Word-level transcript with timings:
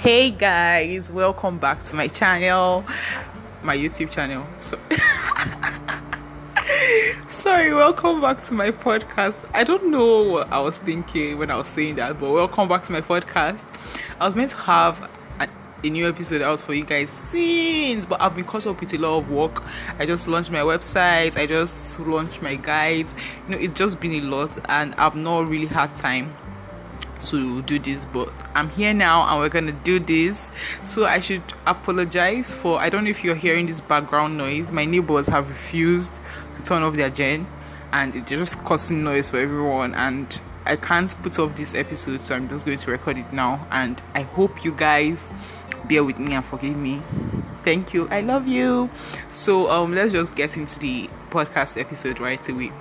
Hey 0.00 0.30
guys, 0.30 1.10
welcome 1.10 1.58
back 1.58 1.84
to 1.84 1.94
my 1.94 2.08
channel, 2.08 2.86
my 3.62 3.76
YouTube 3.76 4.10
channel. 4.10 4.46
So 4.58 4.78
Sorry, 7.28 7.74
welcome 7.74 8.22
back 8.22 8.40
to 8.44 8.54
my 8.54 8.70
podcast. 8.70 9.44
I 9.52 9.62
don't 9.62 9.90
know 9.90 10.22
what 10.22 10.50
I 10.50 10.58
was 10.58 10.78
thinking 10.78 11.36
when 11.36 11.50
I 11.50 11.56
was 11.56 11.66
saying 11.66 11.96
that, 11.96 12.18
but 12.18 12.30
welcome 12.30 12.66
back 12.66 12.84
to 12.84 12.92
my 12.92 13.02
podcast. 13.02 13.62
I 14.18 14.24
was 14.24 14.34
meant 14.34 14.52
to 14.52 14.56
have 14.56 15.06
a, 15.38 15.46
a 15.84 15.90
new 15.90 16.08
episode 16.08 16.40
out 16.40 16.60
for 16.60 16.72
you 16.72 16.86
guys 16.86 17.10
since, 17.10 18.06
but 18.06 18.22
uh, 18.22 18.24
I've 18.24 18.34
been 18.34 18.46
caught 18.46 18.66
up 18.66 18.80
with 18.80 18.94
a 18.94 18.98
lot 18.98 19.18
of 19.18 19.30
work. 19.30 19.62
I 19.98 20.06
just 20.06 20.26
launched 20.26 20.50
my 20.50 20.60
website, 20.60 21.36
I 21.36 21.44
just 21.44 22.00
launched 22.00 22.40
my 22.40 22.54
guides. 22.54 23.14
You 23.46 23.54
know, 23.54 23.62
it's 23.62 23.74
just 23.74 24.00
been 24.00 24.12
a 24.12 24.22
lot, 24.22 24.56
and 24.70 24.94
I've 24.94 25.14
not 25.14 25.46
really 25.46 25.66
had 25.66 25.94
time 25.94 26.34
to 27.20 27.62
do 27.62 27.78
this 27.78 28.04
but 28.04 28.32
i'm 28.54 28.68
here 28.70 28.92
now 28.92 29.28
and 29.28 29.40
we're 29.40 29.48
gonna 29.48 29.72
do 29.72 29.98
this. 30.00 30.52
So 30.82 31.06
i 31.06 31.20
should 31.20 31.42
apologize 31.66 32.52
for 32.52 32.78
i 32.80 32.88
don't 32.88 33.04
know 33.04 33.10
if 33.10 33.22
you're 33.22 33.34
hearing 33.34 33.66
this 33.66 33.80
background 33.80 34.36
noise. 34.36 34.72
My 34.72 34.84
neighbors 34.84 35.26
have 35.28 35.48
refused 35.48 36.18
to 36.54 36.62
turn 36.62 36.82
off 36.82 36.94
their 36.94 37.10
gen 37.10 37.46
and 37.92 38.14
it's 38.14 38.30
just 38.30 38.62
causing 38.64 39.04
noise 39.04 39.30
for 39.30 39.38
everyone. 39.38 39.94
And 39.94 40.40
i 40.66 40.76
can't 40.76 41.14
put 41.22 41.38
off 41.38 41.56
this 41.56 41.74
episode 41.74 42.20
so 42.20 42.34
i'm 42.34 42.48
just 42.48 42.66
going 42.66 42.78
to 42.78 42.90
record 42.90 43.18
it 43.18 43.32
now. 43.32 43.66
And 43.70 44.00
i 44.14 44.22
hope 44.22 44.64
you 44.64 44.72
guys 44.72 45.30
bear 45.84 46.04
with 46.04 46.18
me 46.18 46.34
and 46.34 46.44
forgive 46.44 46.76
me. 46.76 47.02
Thank 47.62 47.92
you. 47.92 48.08
I 48.08 48.20
love 48.20 48.46
you. 48.46 48.90
So 49.30 49.70
um 49.70 49.94
let's 49.94 50.12
just 50.12 50.34
get 50.34 50.56
into 50.56 50.78
the 50.78 51.10
podcast 51.30 51.78
episode 51.78 52.20
right 52.20 52.48
away 52.48 52.72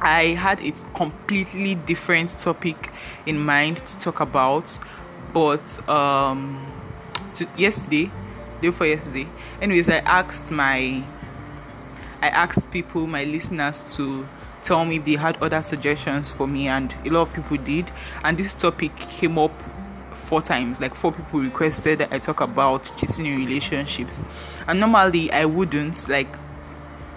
I 0.00 0.26
had 0.26 0.60
a 0.62 0.72
completely 0.94 1.74
different 1.74 2.38
topic 2.38 2.90
in 3.26 3.38
mind 3.38 3.78
to 3.78 3.98
talk 3.98 4.20
about, 4.20 4.78
but 5.32 5.88
um, 5.88 6.72
to, 7.34 7.46
yesterday, 7.56 8.10
day 8.60 8.70
for 8.70 8.86
yesterday. 8.86 9.28
Anyways, 9.60 9.88
I 9.88 9.98
asked 9.98 10.50
my, 10.50 11.02
I 12.22 12.28
asked 12.28 12.70
people, 12.70 13.06
my 13.06 13.24
listeners, 13.24 13.96
to 13.96 14.28
tell 14.62 14.84
me 14.84 14.96
if 14.96 15.04
they 15.04 15.14
had 15.14 15.42
other 15.42 15.62
suggestions 15.62 16.30
for 16.30 16.46
me, 16.46 16.68
and 16.68 16.94
a 17.04 17.10
lot 17.10 17.22
of 17.22 17.34
people 17.34 17.56
did. 17.56 17.90
And 18.22 18.38
this 18.38 18.54
topic 18.54 18.94
came 18.96 19.38
up 19.38 19.52
four 20.28 20.42
times 20.42 20.78
like 20.78 20.94
four 20.94 21.10
people 21.10 21.40
requested 21.40 22.00
that 22.00 22.12
i 22.12 22.18
talk 22.18 22.42
about 22.42 22.92
cheating 22.98 23.24
in 23.24 23.38
relationships 23.38 24.22
and 24.66 24.78
normally 24.78 25.32
i 25.32 25.42
wouldn't 25.42 26.06
like 26.06 26.28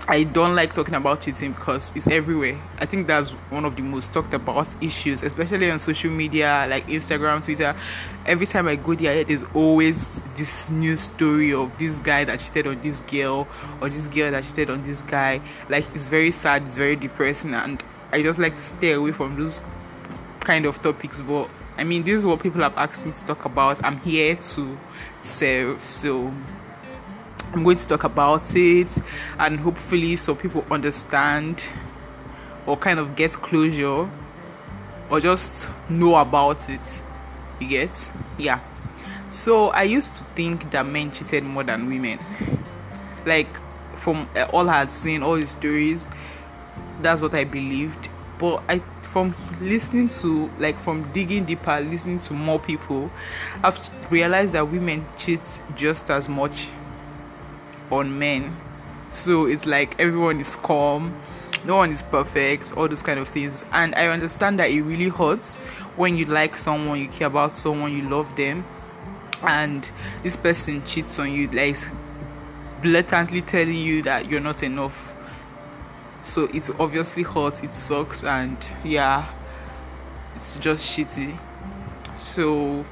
I 0.08 0.24
don't 0.24 0.56
like 0.56 0.74
talking 0.74 0.96
about 0.96 1.22
cheating 1.22 1.54
because 1.54 1.94
it's 1.96 2.08
everywhere. 2.08 2.60
I 2.80 2.86
think 2.86 3.08
that's 3.08 3.32
one 3.50 3.66
of 3.66 3.76
the 3.76 3.84
most 3.84 4.12
talked 4.12 4.34
about 4.34 4.68
issues, 4.82 5.22
especially 5.22 5.70
on 5.70 5.80
social 5.80 6.10
media 6.10 6.66
like 6.70 6.88
Instagram, 6.88 7.44
Twitter. 7.44 7.76
Every 8.26 8.48
time 8.48 8.68
I 8.68 8.76
go 8.78 8.96
there, 8.96 9.24
there's 9.24 9.44
always 9.54 10.20
this 10.36 10.70
new 10.70 10.98
story 10.98 11.54
of 11.54 11.78
this 11.78 12.00
guy 12.00 12.24
that 12.24 12.40
cheated 12.40 12.68
on 12.68 12.82
this 12.82 13.02
girl 13.02 13.48
or 13.80 13.90
this 13.90 14.08
girl 14.08 14.32
that 14.32 14.44
cheated 14.44 14.72
on 14.72 14.84
this 14.86 15.04
guy. 15.04 15.40
Like, 15.70 15.86
it's 15.94 16.08
very 16.08 16.32
sad, 16.32 16.64
it's 16.64 16.76
very 16.76 16.96
depressing, 16.96 17.54
and 17.54 17.82
I 18.12 18.24
just 18.24 18.40
like 18.40 18.56
to 18.56 18.62
stay 18.62 18.94
away 18.94 19.12
from 19.12 19.40
those 19.40 19.62
kind 20.40 20.66
of 20.66 20.82
topics. 20.82 21.22
But 21.22 21.48
I 21.78 21.84
mean, 21.84 22.04
this 22.04 22.16
is 22.16 22.26
what 22.26 22.42
people 22.42 22.62
have 22.62 22.78
asked 22.78 23.06
me 23.06 23.12
to 23.12 23.24
talk 23.24 23.46
about. 23.46 23.84
I'm 23.84 24.00
here 24.02 24.36
to 24.36 24.78
serve, 25.22 25.88
so 25.88 26.34
I'm 27.54 27.64
going 27.64 27.78
to 27.78 27.86
talk 27.86 28.04
about 28.06 28.56
it 28.56 28.98
and 29.38 29.60
hopefully 29.60 30.16
so 30.16 30.36
people 30.36 30.66
understand 30.72 31.68
or 32.66 32.78
kind 32.78 32.98
of 32.98 33.16
get 33.16 33.32
closure 33.34 34.10
or 35.10 35.20
just 35.20 35.68
know 35.90 36.16
about 36.16 36.70
it. 36.70 37.02
You 37.60 37.68
get? 37.68 38.12
Yeah. 38.38 38.62
So 39.30 39.68
I 39.70 39.84
used 39.84 40.16
to 40.18 40.24
think 40.36 40.72
that 40.72 40.86
men 40.86 41.12
cheated 41.12 41.44
more 41.44 41.64
than 41.64 41.88
women. 41.88 42.20
Like 43.26 43.60
from 43.98 44.30
uh, 44.36 44.44
all 44.52 44.70
I 44.70 44.80
had 44.80 44.92
seen, 44.92 45.22
all 45.22 45.36
the 45.36 45.46
stories, 45.46 46.08
that's 47.02 47.22
what 47.22 47.34
I 47.34 47.44
believed. 47.44 48.08
But 48.40 48.64
I 48.70 48.80
from 49.02 49.36
listening 49.60 50.08
to 50.08 50.50
like 50.58 50.80
from 50.80 51.12
digging 51.12 51.44
deeper, 51.46 51.82
listening 51.82 52.20
to 52.20 52.34
more 52.34 52.60
people, 52.60 53.12
I've 53.62 53.80
realized 54.10 54.54
that 54.54 54.70
women 54.70 55.06
cheat 55.18 55.62
just 55.76 56.10
as 56.10 56.30
much 56.30 56.70
on 57.92 58.18
men. 58.18 58.56
So 59.12 59.46
it's 59.46 59.66
like 59.66 60.00
everyone 60.00 60.40
is 60.40 60.56
calm, 60.56 61.14
no 61.66 61.78
one 61.78 61.92
is 61.92 62.02
perfect, 62.02 62.76
all 62.76 62.88
those 62.88 63.02
kind 63.02 63.20
of 63.20 63.28
things. 63.28 63.66
And 63.72 63.94
I 63.96 64.08
understand 64.08 64.60
that 64.60 64.70
it 64.70 64.82
really 64.82 65.10
hurts 65.10 65.58
when 65.96 66.18
you 66.18 66.26
like 66.26 66.58
someone, 66.58 67.00
you 67.00 67.08
care 67.08 67.28
about 67.28 67.52
someone, 67.52 67.96
you 67.96 68.10
love 68.10 68.36
them, 68.36 68.66
and 69.44 69.90
this 70.24 70.38
person 70.38 70.84
cheats 70.86 71.20
on 71.20 71.32
you, 71.32 71.48
like 71.50 71.78
blatantly 72.82 73.42
telling 73.42 73.76
you 73.76 74.02
that 74.04 74.28
you're 74.30 74.40
not 74.40 74.64
enough. 74.64 75.16
So 76.22 76.48
it's 76.54 76.70
obviously 76.80 77.24
hurt, 77.24 77.64
it 77.64 77.76
sucks, 77.76 78.24
and 78.24 78.58
yeah, 78.84 79.32
it's 80.36 80.56
just 80.58 80.98
shitty. 80.98 81.38
So 82.16 82.86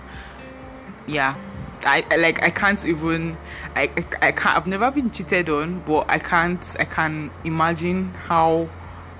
yeah 1.07 1.35
I, 1.85 2.05
I, 2.09 2.15
like 2.17 2.43
I 2.43 2.49
can't 2.49 2.83
even 2.85 3.37
I, 3.75 3.83
I 3.83 4.27
I 4.27 4.31
can't 4.31 4.57
I've 4.57 4.67
never 4.67 4.91
been 4.91 5.11
cheated 5.11 5.49
on 5.49 5.79
but 5.81 6.09
I 6.09 6.19
can't 6.19 6.75
I 6.79 6.85
can 6.85 7.31
imagine 7.43 8.13
how 8.13 8.69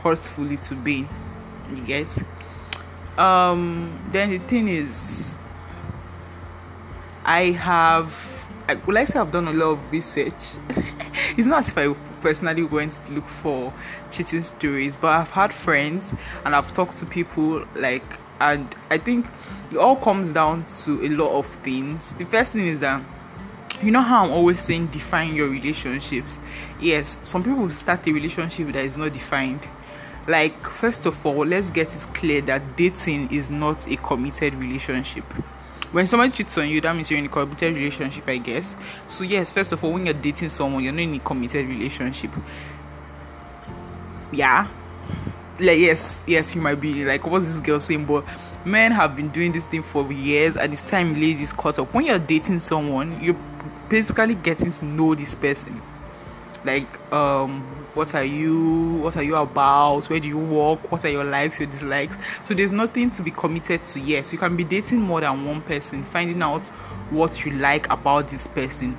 hurtful 0.03 0.51
it 0.51 0.67
would 0.69 0.83
be. 0.83 1.07
You 1.75 1.81
get? 1.85 2.23
Um 3.17 3.99
then 4.11 4.31
the 4.31 4.39
thing 4.39 4.67
is 4.67 5.35
I 7.25 7.51
have 7.51 8.47
I 8.67 8.75
would 8.75 8.93
like 8.93 9.07
to 9.09 9.19
have 9.19 9.31
done 9.31 9.47
a 9.47 9.53
lot 9.53 9.71
of 9.71 9.91
research? 9.91 10.55
It's 11.37 11.47
not 11.47 11.59
as 11.59 11.69
if 11.69 11.77
I 11.77 11.93
personally 12.21 12.63
went 12.63 12.93
to 12.93 13.11
look 13.13 13.25
for 13.25 13.73
cheating 14.11 14.43
stories 14.43 14.97
but 14.97 15.07
I've 15.07 15.29
had 15.29 15.53
friends 15.53 16.13
and 16.43 16.55
I've 16.55 16.73
talked 16.73 16.97
to 16.97 17.05
people 17.05 17.65
like 17.75 18.19
and 18.39 18.73
I 18.89 18.97
think 18.97 19.27
it 19.71 19.77
all 19.77 19.95
comes 19.95 20.33
down 20.33 20.65
to 20.83 21.05
a 21.05 21.09
lot 21.09 21.37
of 21.37 21.45
things. 21.45 22.13
The 22.13 22.25
first 22.25 22.53
thing 22.53 22.65
is 22.65 22.79
that 22.79 23.03
you 23.81 23.91
know 23.91 24.01
how 24.01 24.25
I'm 24.25 24.31
always 24.31 24.59
saying 24.59 24.87
define 24.87 25.35
your 25.35 25.47
relationships. 25.49 26.39
Yes, 26.81 27.17
some 27.23 27.43
people 27.43 27.69
start 27.71 28.05
a 28.07 28.11
relationship 28.11 28.73
that 28.73 28.83
is 28.83 28.97
not 28.97 29.13
defined. 29.13 29.67
Like, 30.27 30.67
first 30.67 31.05
of 31.05 31.25
all, 31.25 31.45
let's 31.45 31.69
get 31.71 31.95
it 31.95 32.07
clear 32.13 32.41
that 32.41 32.75
dating 32.75 33.31
is 33.31 33.49
not 33.49 33.87
a 33.87 33.95
committed 33.97 34.53
relationship. 34.55 35.23
When 35.91 36.05
someone 36.05 36.31
cheats 36.31 36.57
on 36.57 36.67
you, 36.67 36.81
that 36.81 36.93
means 36.93 37.09
you're 37.09 37.19
in 37.19 37.25
a 37.25 37.29
committed 37.29 37.73
relationship, 37.73 38.27
I 38.27 38.37
guess. 38.37 38.75
So, 39.07 39.23
yes, 39.23 39.51
first 39.51 39.71
of 39.71 39.83
all, 39.83 39.93
when 39.93 40.05
you're 40.05 40.13
dating 40.13 40.49
someone, 40.49 40.83
you're 40.83 40.93
not 40.93 41.01
in 41.01 41.15
a 41.15 41.19
committed 41.19 41.67
relationship. 41.67 42.31
Yeah, 44.31 44.67
like 45.59 45.79
yes 45.79 46.19
yes 46.25 46.55
you 46.55 46.61
might 46.61 46.79
be 46.79 47.05
like 47.05 47.25
what's 47.25 47.47
this 47.47 47.59
girl 47.59 47.79
saying? 47.79 48.05
But 48.05 48.25
men 48.65 48.91
have 48.91 49.15
been 49.15 49.29
doing 49.29 49.51
this 49.51 49.65
thing 49.65 49.83
for 49.83 50.11
years 50.11 50.57
and 50.57 50.73
it's 50.73 50.81
time 50.81 51.13
ladies 51.15 51.53
caught 51.53 51.79
up 51.79 51.93
when 51.93 52.05
you're 52.05 52.19
dating 52.19 52.59
someone 52.59 53.21
you're 53.23 53.37
basically 53.89 54.35
getting 54.35 54.71
to 54.71 54.85
know 54.85 55.15
this 55.15 55.35
person. 55.35 55.81
Like 56.63 56.87
um 57.13 57.61
what 57.93 58.13
are 58.15 58.23
you 58.23 58.99
what 59.01 59.17
are 59.17 59.23
you 59.23 59.35
about? 59.35 60.09
Where 60.09 60.19
do 60.19 60.27
you 60.27 60.37
work? 60.37 60.91
What 60.91 61.03
are 61.05 61.09
your 61.09 61.23
likes 61.23 61.59
your 61.59 61.67
dislikes? 61.67 62.17
So 62.43 62.53
there's 62.53 62.71
nothing 62.71 63.09
to 63.11 63.21
be 63.21 63.31
committed 63.31 63.83
to 63.83 63.99
yet. 63.99 64.31
You 64.31 64.37
can 64.37 64.55
be 64.55 64.63
dating 64.63 65.01
more 65.01 65.21
than 65.21 65.45
one 65.45 65.61
person 65.61 66.03
finding 66.03 66.41
out 66.41 66.67
what 67.09 67.45
you 67.45 67.51
like 67.53 67.89
about 67.89 68.27
this 68.27 68.47
person 68.47 68.97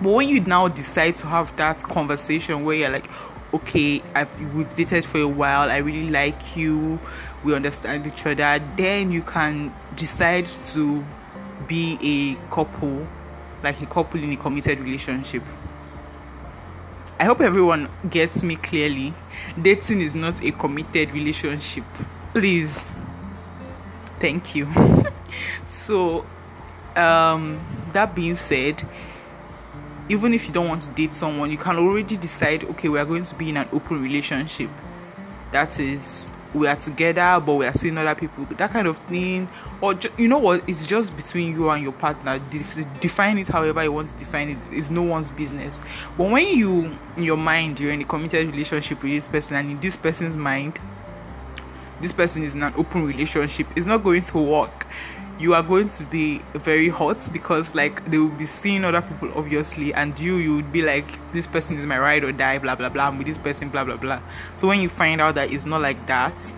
but 0.00 0.10
when 0.10 0.28
you 0.28 0.40
now 0.40 0.68
decide 0.68 1.14
to 1.14 1.26
have 1.26 1.54
that 1.56 1.82
conversation 1.82 2.64
where 2.64 2.76
you're 2.76 2.90
like 2.90 3.08
okay 3.54 4.02
I've, 4.14 4.54
we've 4.54 4.74
dated 4.74 5.04
for 5.04 5.18
a 5.18 5.28
while 5.28 5.70
i 5.70 5.78
really 5.78 6.10
like 6.10 6.56
you 6.56 7.00
we 7.44 7.54
understand 7.54 8.06
each 8.06 8.26
other 8.26 8.62
then 8.76 9.12
you 9.12 9.22
can 9.22 9.72
decide 9.94 10.46
to 10.72 11.04
be 11.66 11.98
a 12.02 12.54
couple 12.54 13.06
like 13.62 13.80
a 13.80 13.86
couple 13.86 14.22
in 14.22 14.30
a 14.32 14.36
committed 14.36 14.78
relationship. 14.80 15.42
I 17.18 17.24
hope 17.24 17.40
everyone 17.40 17.88
gets 18.08 18.44
me 18.44 18.56
clearly. 18.56 19.14
Dating 19.60 20.00
is 20.02 20.14
not 20.14 20.42
a 20.44 20.52
committed 20.52 21.12
relationship. 21.12 21.84
Please. 22.32 22.92
Thank 24.20 24.54
you. 24.54 24.68
So 25.66 26.24
um 26.94 27.60
that 27.92 28.14
being 28.14 28.36
said 28.36 28.82
even 30.08 30.34
if 30.34 30.46
you 30.46 30.52
don't 30.52 30.68
want 30.68 30.82
to 30.82 30.90
date 30.90 31.12
someone, 31.12 31.50
you 31.50 31.58
can 31.58 31.76
already 31.76 32.16
decide, 32.16 32.64
okay, 32.64 32.88
we 32.88 32.98
are 32.98 33.04
going 33.04 33.24
to 33.24 33.34
be 33.34 33.48
in 33.50 33.56
an 33.56 33.68
open 33.72 34.02
relationship. 34.02 34.70
That 35.52 35.78
is, 35.80 36.32
we 36.54 36.66
are 36.68 36.76
together, 36.76 37.42
but 37.44 37.54
we 37.54 37.66
are 37.66 37.72
seeing 37.72 37.98
other 37.98 38.14
people. 38.14 38.44
That 38.56 38.70
kind 38.70 38.86
of 38.86 38.98
thing, 38.98 39.48
or 39.80 39.94
ju- 39.94 40.12
you 40.16 40.28
know 40.28 40.38
what? 40.38 40.68
It's 40.68 40.86
just 40.86 41.16
between 41.16 41.52
you 41.52 41.70
and 41.70 41.82
your 41.82 41.92
partner. 41.92 42.38
De- 42.38 42.84
define 43.00 43.38
it 43.38 43.48
however 43.48 43.82
you 43.82 43.92
want 43.92 44.08
to 44.08 44.14
define 44.16 44.50
it. 44.50 44.58
It's 44.70 44.90
no 44.90 45.02
one's 45.02 45.30
business. 45.30 45.80
But 46.16 46.30
when 46.30 46.46
you, 46.46 46.96
in 47.16 47.22
your 47.22 47.36
mind, 47.36 47.80
you're 47.80 47.92
in 47.92 48.00
a 48.00 48.04
committed 48.04 48.50
relationship 48.50 49.02
with 49.02 49.12
this 49.12 49.28
person, 49.28 49.56
and 49.56 49.70
in 49.70 49.80
this 49.80 49.96
person's 49.96 50.36
mind, 50.36 50.78
this 52.00 52.12
person 52.12 52.42
is 52.42 52.54
in 52.54 52.62
an 52.62 52.74
open 52.76 53.04
relationship, 53.04 53.66
it's 53.76 53.86
not 53.86 54.02
going 54.04 54.22
to 54.22 54.38
work. 54.38 54.86
You 55.38 55.54
are 55.54 55.62
going 55.62 55.88
to 55.88 56.04
be 56.04 56.38
very 56.54 56.88
hot 56.88 57.28
because 57.32 57.74
like 57.74 58.04
they 58.10 58.18
will 58.18 58.30
be 58.30 58.46
seeing 58.46 58.84
other 58.86 59.02
people 59.02 59.30
obviously 59.34 59.92
and 59.92 60.18
you 60.18 60.36
you 60.36 60.56
would 60.56 60.72
be 60.72 60.80
like 60.80 61.06
this 61.34 61.46
person 61.46 61.76
is 61.76 61.84
my 61.84 61.98
ride 61.98 62.24
or 62.24 62.32
die 62.32 62.56
blah 62.56 62.74
blah 62.74 62.88
blah 62.88 63.08
I'm 63.08 63.18
with 63.18 63.26
this 63.26 63.36
person 63.36 63.68
blah 63.68 63.84
blah 63.84 63.98
blah. 63.98 64.20
So 64.56 64.66
when 64.66 64.80
you 64.80 64.88
find 64.88 65.20
out 65.20 65.34
that 65.34 65.52
it's 65.52 65.66
not 65.66 65.82
like 65.82 66.06
that 66.06 66.54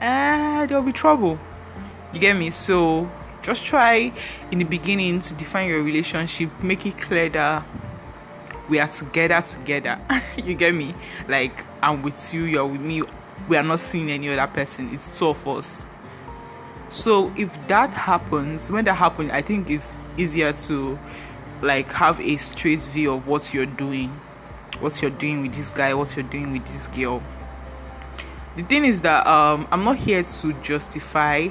uh, 0.00 0.66
there'll 0.66 0.82
be 0.82 0.92
trouble. 0.92 1.38
You 2.12 2.18
get 2.18 2.36
me? 2.36 2.50
So 2.50 3.08
just 3.42 3.64
try 3.64 4.12
in 4.50 4.58
the 4.58 4.64
beginning 4.64 5.20
to 5.20 5.34
define 5.34 5.68
your 5.68 5.84
relationship 5.84 6.50
make 6.62 6.84
it 6.84 6.98
clear 6.98 7.28
that 7.28 7.64
we 8.68 8.80
are 8.80 8.88
together 8.88 9.40
together. 9.42 10.00
You 10.36 10.54
get 10.54 10.74
me? 10.74 10.94
Like 11.28 11.64
i'm 11.82 12.02
with 12.02 12.34
you 12.34 12.42
you're 12.44 12.66
with 12.66 12.80
me 12.80 13.02
we 13.48 13.56
are 13.56 13.62
not 13.62 13.80
seeing 13.80 14.10
any 14.10 14.28
other 14.28 14.50
person. 14.52 14.92
It's 14.92 15.16
two 15.18 15.28
of 15.28 15.46
us. 15.48 15.84
So 16.88 17.32
if 17.36 17.66
that 17.66 17.92
happens 17.92 18.70
when 18.70 18.84
that 18.84 18.94
happens 18.94 19.32
i 19.32 19.42
think 19.42 19.70
it's 19.70 20.00
easier 20.16 20.52
to 20.52 20.98
like 21.62 21.90
have 21.92 22.20
a 22.20 22.36
straight 22.36 22.80
view 22.80 23.12
of 23.14 23.26
what 23.26 23.52
you're 23.52 23.66
doing. 23.66 24.10
What 24.80 25.00
you're 25.00 25.10
doing 25.10 25.42
with 25.42 25.54
this 25.54 25.70
guy 25.70 25.94
what 25.94 26.14
you're 26.14 26.28
doing 26.28 26.52
with 26.52 26.64
this 26.66 26.86
girl. 26.86 27.22
The 28.56 28.62
thing 28.62 28.84
is 28.84 29.00
that 29.02 29.26
um 29.26 29.66
i'm 29.72 29.84
not 29.84 29.96
here 29.96 30.22
to 30.22 30.52
justify 30.62 31.48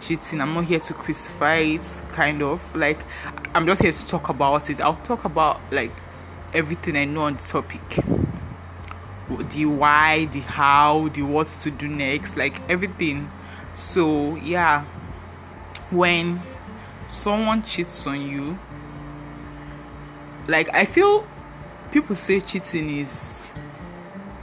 cheating. 0.00 0.40
I'm 0.40 0.54
not 0.54 0.64
here 0.64 0.80
to 0.80 0.94
crucify 0.94 1.56
it 1.56 2.02
kind 2.12 2.40
of. 2.42 2.76
Like 2.76 3.04
i'm 3.54 3.66
just 3.66 3.82
here 3.82 3.92
to 3.92 4.06
talk 4.06 4.28
about 4.28 4.70
it. 4.70 4.80
I'll 4.80 4.94
talk 4.96 5.24
about 5.24 5.60
like 5.72 5.92
everything 6.52 6.96
i 6.96 7.04
know 7.04 7.22
on 7.22 7.36
the 7.36 7.44
topic 7.44 7.80
the 9.36 9.66
why 9.66 10.26
the 10.26 10.40
how 10.40 11.08
the 11.08 11.22
what 11.22 11.46
to 11.46 11.70
do 11.70 11.88
next 11.88 12.36
like 12.36 12.60
everything. 12.68 13.30
So, 13.74 14.36
yeah, 14.36 14.84
when 15.90 16.40
someone 17.06 17.62
cheats 17.62 18.06
on 18.06 18.20
you, 18.20 18.58
like 20.48 20.74
I 20.74 20.84
feel 20.84 21.26
people 21.92 22.16
say 22.16 22.40
cheating 22.40 22.90
is 22.90 23.52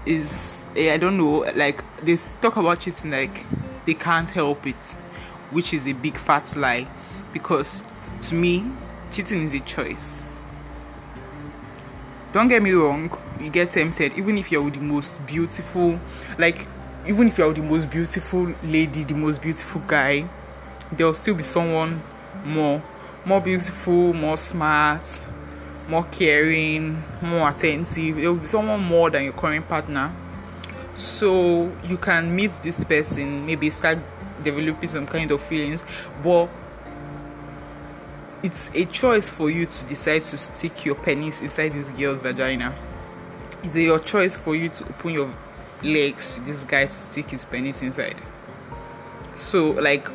is 0.06 0.66
eh, 0.76 0.94
I 0.94 0.98
don't 0.98 1.18
know, 1.18 1.40
like 1.56 1.84
they 2.04 2.16
talk 2.42 2.58
about 2.58 2.80
cheating 2.80 3.12
like 3.12 3.46
they 3.86 3.94
can't 3.94 4.30
help 4.30 4.66
it, 4.66 4.96
which 5.52 5.74
is 5.74 5.88
a 5.88 5.94
big 5.94 6.18
fat 6.18 6.56
lie. 6.56 6.88
Because 7.34 7.84
to 8.22 8.36
me, 8.36 8.72
cheating 9.12 9.44
is 9.44 9.54
a 9.54 9.60
choice. 9.60 10.24
Don't 12.34 12.48
get 12.48 12.62
me 12.62 12.72
wrong, 12.72 13.10
you 13.42 13.50
get 13.50 13.72
tempted 13.72 14.14
even 14.18 14.38
if 14.38 14.52
you're 14.52 14.70
the 14.70 14.80
most 14.80 15.26
beautiful, 15.26 16.00
like 16.38 16.68
even 17.08 17.28
if 17.28 17.38
you're 17.38 17.54
the 17.54 17.62
most 17.62 17.90
beautiful 17.90 18.54
lady, 18.64 19.04
the 19.04 19.14
most 19.14 19.42
beautiful 19.42 19.82
guy, 19.88 20.28
there'll 20.92 21.14
still 21.14 21.36
be 21.36 21.44
someone 21.44 22.02
more, 22.44 22.84
more 23.26 23.42
beautiful, 23.42 24.14
more 24.14 24.38
smart, 24.38 25.24
more 25.88 26.06
caring, 26.12 27.04
more 27.22 27.50
attentive. 27.50 28.16
There 28.16 28.32
will 28.32 28.40
be 28.40 28.48
someone 28.48 28.82
more 28.82 29.10
than 29.10 29.24
your 29.24 29.34
current 29.34 29.68
partner. 29.68 30.14
So 30.96 31.72
you 31.84 31.98
can 31.98 32.36
meet 32.36 32.52
this 32.62 32.84
person, 32.84 33.46
maybe 33.46 33.70
start 33.70 34.00
developing 34.44 34.90
some 34.90 35.06
kind 35.06 35.32
of 35.32 35.42
feelings, 35.42 35.84
but 36.24 36.50
it's 38.44 38.70
a 38.74 38.86
choice 38.86 39.30
for 39.30 39.50
you 39.50 39.66
to 39.66 39.86
decide 39.86 40.22
to 40.24 40.38
stick 40.38 40.86
your 40.86 40.96
penis 40.96 41.42
inside 41.42 41.70
this 41.70 41.90
girl's 41.92 42.22
vagina. 42.22 42.76
It's 43.64 43.76
a 43.76 43.82
your 43.82 44.00
choice 44.00 44.36
for 44.36 44.56
you 44.56 44.70
to 44.70 44.86
open 44.86 45.14
your 45.14 45.34
legs 45.84 46.36
to 46.36 46.42
this 46.42 46.64
guy 46.64 46.86
to 46.86 46.92
stick 46.92 47.30
his 47.32 47.46
penis 47.46 47.82
inside. 47.82 48.22
So, 49.34 49.72
like, 49.72 50.08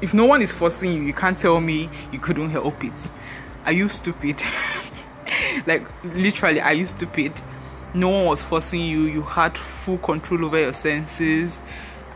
if 0.00 0.14
no 0.14 0.24
one 0.26 0.42
is 0.42 0.52
forcing 0.52 0.92
you, 0.94 1.02
you 1.02 1.12
can't 1.12 1.38
tell 1.38 1.60
me 1.60 1.88
you 2.10 2.18
couldn't 2.18 2.50
help 2.50 2.82
it. 2.84 3.10
Are 3.64 3.72
you 3.72 3.88
stupid? 3.88 4.42
like, 5.66 5.86
literally, 6.04 6.60
are 6.60 6.74
you 6.74 6.86
stupid? 6.86 7.40
No 7.94 8.08
one 8.08 8.26
was 8.26 8.42
forcing 8.42 8.80
you, 8.80 9.02
you 9.02 9.22
had 9.22 9.56
full 9.56 9.98
control 9.98 10.44
over 10.46 10.58
your 10.58 10.72
senses, 10.72 11.62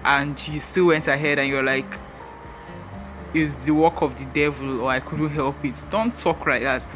and 0.05 0.49
you 0.49 0.61
still 0.61 0.87
went 0.87 1.07
ahead 1.07 1.39
and 1.39 1.49
you're 1.49 1.63
like, 1.63 1.99
is 3.35 3.67
the 3.67 3.73
work 3.73 4.03
of 4.03 4.17
the 4.17 4.25
devil, 4.27 4.81
or 4.81 4.91
I 4.91 5.01
couldn't 5.01 5.29
help 5.31 5.63
it. 5.65 5.83
Don't 5.91 6.17
talk 6.17 6.47
like 6.47 6.63
that. 6.63 6.87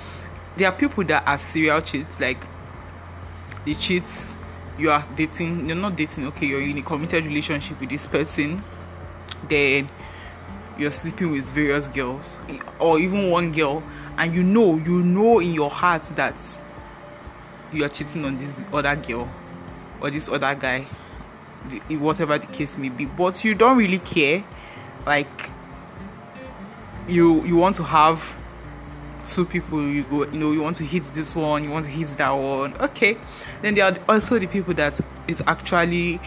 There 0.56 0.68
are 0.68 0.74
people 0.74 1.04
that 1.04 1.26
are 1.26 1.38
serial 1.38 1.80
cheats, 1.82 2.18
like, 2.18 2.42
they 3.64 3.74
cheat 3.74 4.08
you 4.78 4.90
are 4.90 5.06
dating 5.16 5.66
you're 5.68 5.76
not 5.76 5.96
dating 5.96 6.26
okay 6.26 6.46
you're 6.46 6.62
in 6.62 6.78
a 6.78 6.82
committed 6.82 7.24
relationship 7.24 7.78
with 7.80 7.90
this 7.90 8.06
person 8.06 8.62
then 9.48 9.88
you're 10.78 10.90
sleeping 10.90 11.30
with 11.30 11.50
various 11.52 11.88
girls 11.88 12.38
or 12.78 12.98
even 12.98 13.30
one 13.30 13.52
girl 13.52 13.82
and 14.16 14.34
you 14.34 14.42
know 14.42 14.76
you 14.76 15.02
know 15.02 15.38
in 15.40 15.52
your 15.52 15.70
heart 15.70 16.04
that 16.16 16.60
you 17.72 17.84
are 17.84 17.88
cheating 17.88 18.24
on 18.24 18.36
this 18.38 18.60
other 18.72 18.96
girl 18.96 19.28
or 20.00 20.10
this 20.10 20.28
other 20.28 20.54
guy 20.54 20.86
the, 21.68 21.96
whatever 21.96 22.38
the 22.38 22.46
case 22.46 22.78
may 22.78 22.88
be. 22.88 23.04
But 23.04 23.44
you 23.44 23.54
don't 23.54 23.76
really 23.76 23.98
care 23.98 24.44
like 25.06 25.50
you 27.08 27.44
you 27.44 27.56
want 27.56 27.76
to 27.76 27.82
have 27.82 28.36
two 29.34 29.44
people 29.44 29.82
you 29.82 30.02
go 30.04 30.24
you 30.24 30.38
know 30.38 30.52
you 30.52 30.62
want 30.62 30.76
to 30.76 30.84
hit 30.84 31.04
this 31.12 31.34
one 31.34 31.64
you 31.64 31.70
want 31.70 31.84
to 31.84 31.90
hit 31.90 32.08
that 32.16 32.30
one. 32.30 32.74
Okay. 32.74 33.16
Then 33.62 33.74
there 33.74 33.84
are 33.84 33.98
also 34.08 34.38
the 34.38 34.46
people 34.46 34.74
that 34.74 35.00
is 35.28 35.42
actually 35.46 36.20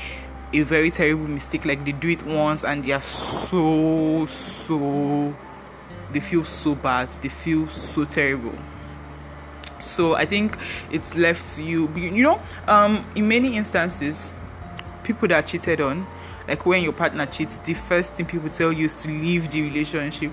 a 0.53 0.61
very 0.61 0.91
terrible 0.91 1.27
mistake 1.27 1.65
like 1.65 1.83
they 1.83 1.91
do 1.91 2.09
it 2.09 2.23
once 2.23 2.63
and 2.63 2.83
they 2.83 2.91
are 2.91 3.01
so 3.01 4.25
so 4.27 5.35
they 6.11 6.19
feel 6.19 6.45
so 6.45 6.75
bad 6.75 7.09
they 7.21 7.29
feel 7.29 7.67
so 7.69 8.05
terrible. 8.05 8.53
So 9.79 10.15
i 10.15 10.25
think 10.25 10.57
it's 10.91 11.15
left 11.15 11.55
to 11.55 11.63
you. 11.63 11.89
You 11.95 12.23
know 12.23 12.41
um 12.67 13.05
in 13.15 13.27
many 13.27 13.57
instances 13.57 14.33
people 15.03 15.27
that 15.27 15.45
cheated 15.47 15.81
on 15.81 16.07
like 16.47 16.65
when 16.65 16.83
your 16.83 16.93
partner 16.93 17.25
cheats 17.25 17.57
the 17.59 17.73
first 17.73 18.13
thing 18.13 18.25
people 18.25 18.49
tell 18.49 18.71
you 18.71 18.85
is 18.85 18.93
to 18.93 19.09
leave 19.09 19.49
the 19.49 19.61
relationship 19.61 20.31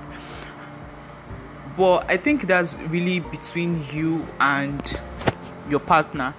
but 1.76 2.10
I 2.10 2.16
think 2.16 2.46
that's 2.46 2.78
really 2.88 3.20
between 3.20 3.82
you 3.92 4.26
and 4.38 5.00
your 5.68 5.80
partner. 5.80 6.34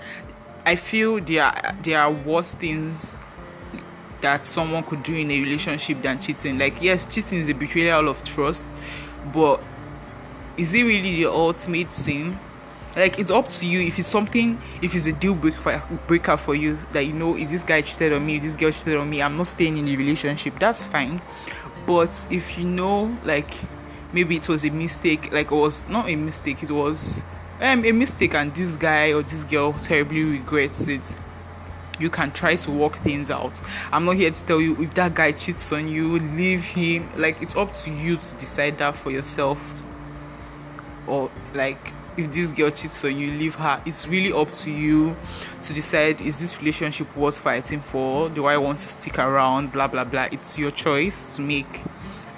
I 0.65 0.75
feel 0.75 1.19
there 1.19 1.45
are, 1.45 1.75
there 1.81 1.99
are 2.01 2.11
worse 2.11 2.53
things 2.53 3.15
that 4.21 4.45
someone 4.45 4.83
could 4.83 5.03
do 5.03 5.15
in 5.15 5.31
a 5.31 5.39
relationship 5.39 6.01
than 6.01 6.19
cheating. 6.19 6.57
Like, 6.59 6.81
yes, 6.81 7.05
cheating 7.05 7.39
is 7.39 7.49
a 7.49 7.53
betrayal 7.53 8.07
of 8.07 8.23
trust, 8.23 8.63
but 9.33 9.63
is 10.57 10.73
it 10.73 10.83
really 10.83 11.23
the 11.23 11.31
ultimate 11.31 11.89
sin? 11.89 12.39
Like, 12.95 13.19
it's 13.19 13.31
up 13.31 13.49
to 13.49 13.65
you 13.65 13.81
if 13.81 13.97
it's 13.97 14.07
something, 14.07 14.61
if 14.81 14.93
it's 14.93 15.05
a 15.05 15.13
deal 15.13 15.33
breaker, 15.33 16.37
for 16.37 16.53
you 16.53 16.77
that 16.91 17.05
you 17.05 17.13
know 17.13 17.37
if 17.37 17.49
this 17.49 17.63
guy 17.63 17.81
cheated 17.81 18.13
on 18.13 18.25
me, 18.25 18.35
if 18.35 18.43
this 18.43 18.55
girl 18.55 18.71
cheated 18.71 18.97
on 18.97 19.09
me, 19.09 19.21
I'm 19.21 19.37
not 19.37 19.47
staying 19.47 19.77
in 19.77 19.85
the 19.85 19.95
relationship, 19.95 20.59
that's 20.59 20.83
fine. 20.83 21.21
But 21.87 22.25
if 22.29 22.57
you 22.57 22.65
know, 22.65 23.17
like, 23.23 23.53
maybe 24.13 24.35
it 24.37 24.47
was 24.47 24.63
a 24.65 24.69
mistake 24.69 25.31
like 25.31 25.51
it 25.51 25.55
was 25.55 25.87
not 25.87 26.09
a 26.09 26.15
mistake 26.15 26.63
it 26.63 26.71
was 26.71 27.21
um, 27.61 27.85
a 27.85 27.91
mistake 27.91 28.33
and 28.33 28.53
this 28.55 28.75
guy 28.75 29.13
or 29.13 29.21
this 29.21 29.43
girl 29.43 29.73
terribly 29.73 30.23
regrets 30.23 30.87
it. 30.87 31.01
You 31.99 32.09
can 32.09 32.31
try 32.31 32.55
to 32.55 32.71
work 32.71 32.95
things 32.95 33.29
out. 33.29 33.61
I'm 33.91 34.05
not 34.05 34.15
here 34.15 34.31
to 34.31 34.43
tell 34.45 34.59
you 34.59 34.81
if 34.81 34.95
that 34.95 35.13
guy 35.13 35.31
cheats 35.31 35.71
on 35.71 35.87
you 35.87 36.17
leave 36.17 36.65
him. 36.65 37.07
Like 37.15 37.39
it's 37.39 37.55
up 37.55 37.75
to 37.75 37.91
you 37.91 38.17
to 38.17 38.35
decide 38.35 38.79
that 38.79 38.95
for 38.95 39.11
yourself. 39.11 39.59
Or 41.05 41.29
like 41.53 41.93
if 42.17 42.31
this 42.31 42.47
girl 42.49 42.71
cheats 42.71 43.05
on 43.05 43.15
you 43.15 43.29
leave 43.31 43.53
her. 43.55 43.79
It's 43.85 44.07
really 44.07 44.33
up 44.33 44.51
to 44.51 44.71
you 44.71 45.15
to 45.61 45.73
decide 45.73 46.19
is 46.21 46.39
this 46.39 46.57
relationship 46.57 47.15
worth 47.15 47.37
fighting 47.37 47.81
for? 47.81 48.29
Do 48.29 48.47
i 48.47 48.57
want 48.57 48.79
to 48.79 48.87
stick 48.87 49.19
around? 49.19 49.71
Blah 49.71 49.87
blah 49.87 50.05
blah. 50.05 50.29
It's 50.31 50.57
your 50.57 50.71
choice 50.71 51.35
to 51.35 51.43
make 51.43 51.83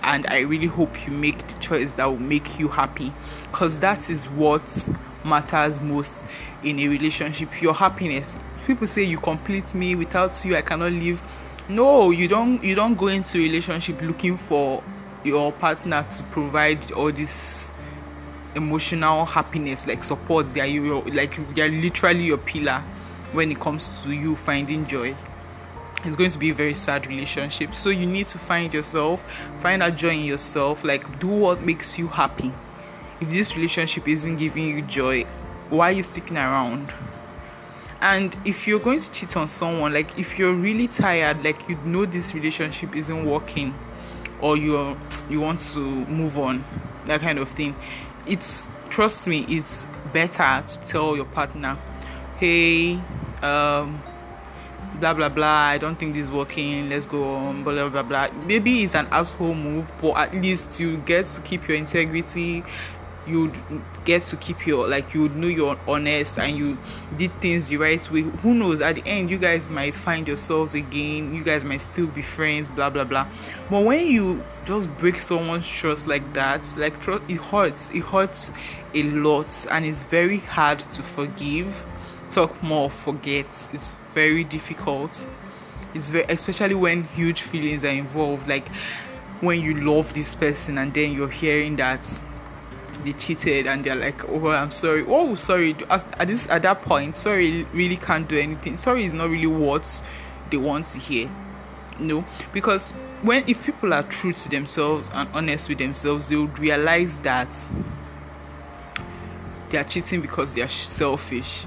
and 0.04 0.28
I 0.28 0.40
really 0.40 0.68
hope 0.68 1.06
you 1.06 1.14
make 1.14 1.48
the 1.48 1.60
choice 1.60 1.94
that 1.94 2.06
will 2.06 2.20
make 2.20 2.60
you 2.60 2.68
happy 2.68 3.14
because 3.52 3.80
that 3.80 4.10
is 4.10 4.26
what 4.26 4.88
matters 5.24 5.80
most 5.80 6.26
in 6.64 6.80
a 6.80 6.88
relationship 6.88 7.62
your 7.62 7.74
happiness. 7.74 8.36
People 8.68 8.88
say 8.88 9.04
you 9.04 9.20
complete 9.20 9.74
me 9.74 9.96
without 9.96 10.44
you 10.46 10.56
I 10.56 10.62
cannot 10.62 10.92
live. 10.92 11.22
No 11.70 12.12
you 12.12 12.28
don't 12.28 12.62
you 12.64 12.76
don't 12.76 12.96
go 12.96 13.08
into 13.08 13.38
a 13.38 13.42
relationship 13.42 14.02
looking 14.02 14.38
for 14.38 14.84
your 15.24 15.54
partner 15.54 16.04
to 16.04 16.24
provide 16.24 16.92
all 16.92 17.12
this 17.12 17.70
emotional 18.56 19.26
happiness 19.26 19.88
like 19.88 20.04
support. 20.04 20.48
They 20.48 20.62
are 20.62 20.66
you 20.66 21.02
like 21.02 21.56
they 21.56 21.62
are 21.62 21.70
literally 21.70 22.26
your 22.26 22.38
pillar 22.38 22.84
when 23.32 23.52
it 23.52 23.60
comes 23.60 24.04
to 24.04 24.12
you 24.12 24.36
finding 24.36 24.86
joy 24.86 25.16
it's 26.04 26.16
going 26.16 26.32
to 26.32 26.40
be 26.40 26.50
a 26.50 26.54
very 26.54 26.74
sad 26.74 27.08
relationship. 27.08 27.76
So 27.76 27.90
you 27.90 28.06
need 28.06 28.28
to 28.28 28.38
find 28.38 28.74
yourself, 28.74 29.22
find 29.62 29.82
that 29.82 29.96
joy 29.96 30.10
in 30.10 30.26
yourself, 30.26 30.84
like 30.84 31.20
do 31.20 31.28
what 31.28 31.62
makes 31.62 31.98
you 31.98 32.08
happy. 32.08 32.54
If 33.22 33.30
this 33.30 33.56
relationship 33.56 34.08
isn't 34.08 34.38
giving 34.38 34.68
you 34.68 34.82
joy, 34.82 35.24
why 35.70 35.90
are 35.90 35.94
you 35.94 36.04
sticking 36.04 36.38
around? 36.38 36.94
And 38.02 38.36
if 38.44 38.68
you're 38.68 38.80
going 38.80 39.00
to 39.00 39.12
cheat 39.12 39.38
on 39.38 39.48
someone, 39.48 39.94
like 39.94 40.20
if 40.20 40.38
you're 40.38 40.54
really 40.54 40.90
tired, 40.90 41.44
like 41.44 41.70
you 41.70 41.78
know 41.86 42.06
this 42.06 42.34
relationship 42.34 42.96
isn't 42.96 43.26
working, 43.26 43.74
or 44.44 44.58
you 44.58 44.98
you 45.30 45.40
want 45.40 45.60
to 45.60 45.80
move 45.80 46.38
on 46.38 46.64
that 47.08 47.22
kind 47.22 47.40
of 47.40 47.50
thing 47.50 47.76
it's 48.26 48.68
trust 48.90 49.28
me 49.28 49.46
it's 49.50 49.88
better 50.12 50.64
to 50.68 50.78
tell 50.86 51.16
your 51.16 51.26
partner 51.26 51.78
hey 52.40 52.96
um 53.42 54.02
blah 55.00 55.14
blah 55.14 55.30
blah 55.30 55.48
i 55.48 55.78
don't 55.78 55.98
think 55.98 56.14
this 56.14 56.26
is 56.26 56.32
working 56.32 56.90
let's 56.90 57.06
go 57.06 57.36
on 57.36 57.64
blah 57.64 57.90
blah 57.90 58.04
blah 58.04 58.28
maybe 58.46 58.84
it's 58.84 58.96
an 58.96 59.08
asshole 59.12 59.56
move 59.56 59.92
but 60.02 60.16
at 60.18 60.34
least 60.36 60.80
you 60.80 60.98
get 60.98 61.26
to 61.26 61.42
keep 61.42 61.68
your 61.68 61.78
integrity 61.78 62.64
you'd 63.26 63.58
get 64.04 64.22
to 64.22 64.36
keep 64.36 64.68
your 64.68 64.88
like 64.88 65.14
you 65.14 65.30
know 65.30 65.48
you're 65.48 65.80
honest 65.88 66.38
and 66.38 66.58
you 66.58 66.78
did 67.16 67.32
things 67.40 67.70
the 67.70 67.78
right 67.78 68.12
way. 68.12 68.22
Who 68.22 68.54
knows? 68.54 68.82
At 68.82 68.96
the 68.96 69.04
end 69.06 69.32
you 69.32 69.38
guys 69.38 69.70
might 69.70 69.96
find 69.96 70.28
yourselves 70.28 70.76
again 70.76 71.34
you 71.34 71.44
guys 71.44 71.64
might 71.64 71.82
still 71.82 72.08
be 72.08 72.22
friends 72.22 72.70
blah 72.70 72.90
blah 72.90 73.06
blah. 73.06 73.28
But 73.70 73.86
when 73.86 74.08
you 74.08 74.44
just 74.66 74.96
break 74.98 75.22
someone's 75.22 75.68
trust 75.68 76.08
like 76.08 76.34
that 76.34 76.62
like 76.78 77.02
trust 77.02 77.24
it 77.30 77.38
hurts 77.38 77.90
it 77.92 78.02
hurts 78.02 78.52
a 78.94 79.04
lot 79.04 79.66
and 79.72 79.86
it's 79.86 80.02
very 80.02 80.40
hard 80.40 80.80
to 80.80 81.04
forgive. 81.04 81.84
Talk 82.32 82.62
more 82.64 82.90
forget 82.90 83.46
it's 83.72 83.94
very 84.14 84.44
difficult. 84.44 85.26
It's 85.94 86.10
very 86.10 86.26
especially 86.30 86.76
when 86.76 87.04
huge 87.06 87.42
feelings 87.42 87.84
are 87.84 87.90
involved 87.90 88.48
like 88.48 88.68
when 89.42 89.62
you 89.62 89.74
love 89.74 90.14
this 90.14 90.34
person 90.34 90.78
and 90.78 90.94
then 90.94 91.12
you're 91.14 91.30
hearing 91.30 91.76
that 91.76 92.22
they 93.04 93.14
cheated 93.14 93.68
and 93.68 93.84
they're 93.84 93.96
like 93.96 94.28
oh 94.30 94.50
i'm 94.50 94.72
sorry. 94.72 95.06
Oh 95.08 95.36
sorry. 95.36 95.76
At 95.90 96.28
this 96.28 96.50
at 96.50 96.62
that 96.64 96.82
point 96.82 97.16
sorry 97.16 97.64
really 97.74 97.98
can't 97.98 98.28
do 98.28 98.38
anything. 98.38 98.78
Sorry 98.78 99.06
is 99.06 99.14
not 99.14 99.30
really 99.30 99.48
what 99.48 100.02
they 100.50 100.58
want 100.58 100.88
to 100.88 100.98
hear. 100.98 101.30
No 102.00 102.26
because 102.52 102.92
when 103.22 103.44
if 103.48 103.64
people 103.64 103.94
are 103.94 104.04
true 104.04 104.34
to 104.34 104.50
themselves 104.50 105.10
and 105.14 105.30
honest 105.34 105.70
with 105.70 105.78
themselves 105.78 106.28
they 106.28 106.36
would 106.36 106.58
realize 106.60 107.18
that 107.20 107.56
they 109.70 109.78
are 109.78 109.84
cheating 109.84 110.22
because 110.22 110.54
they 110.54 110.62
are 110.62 110.68
selfish 110.68 111.66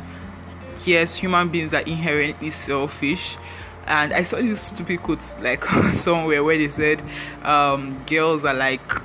yes 0.84 1.14
human 1.14 1.48
beings 1.48 1.72
are 1.72 1.80
inherently 1.80 2.50
selfish 2.50 3.36
and 3.86 4.12
i 4.12 4.22
saw 4.22 4.36
this 4.36 4.60
stupid 4.60 5.00
quote 5.00 5.34
like 5.40 5.64
somewhere 5.92 6.42
where 6.42 6.58
they 6.58 6.68
said 6.68 7.02
um, 7.44 7.96
girls 8.06 8.44
are 8.44 8.54
like 8.54 9.02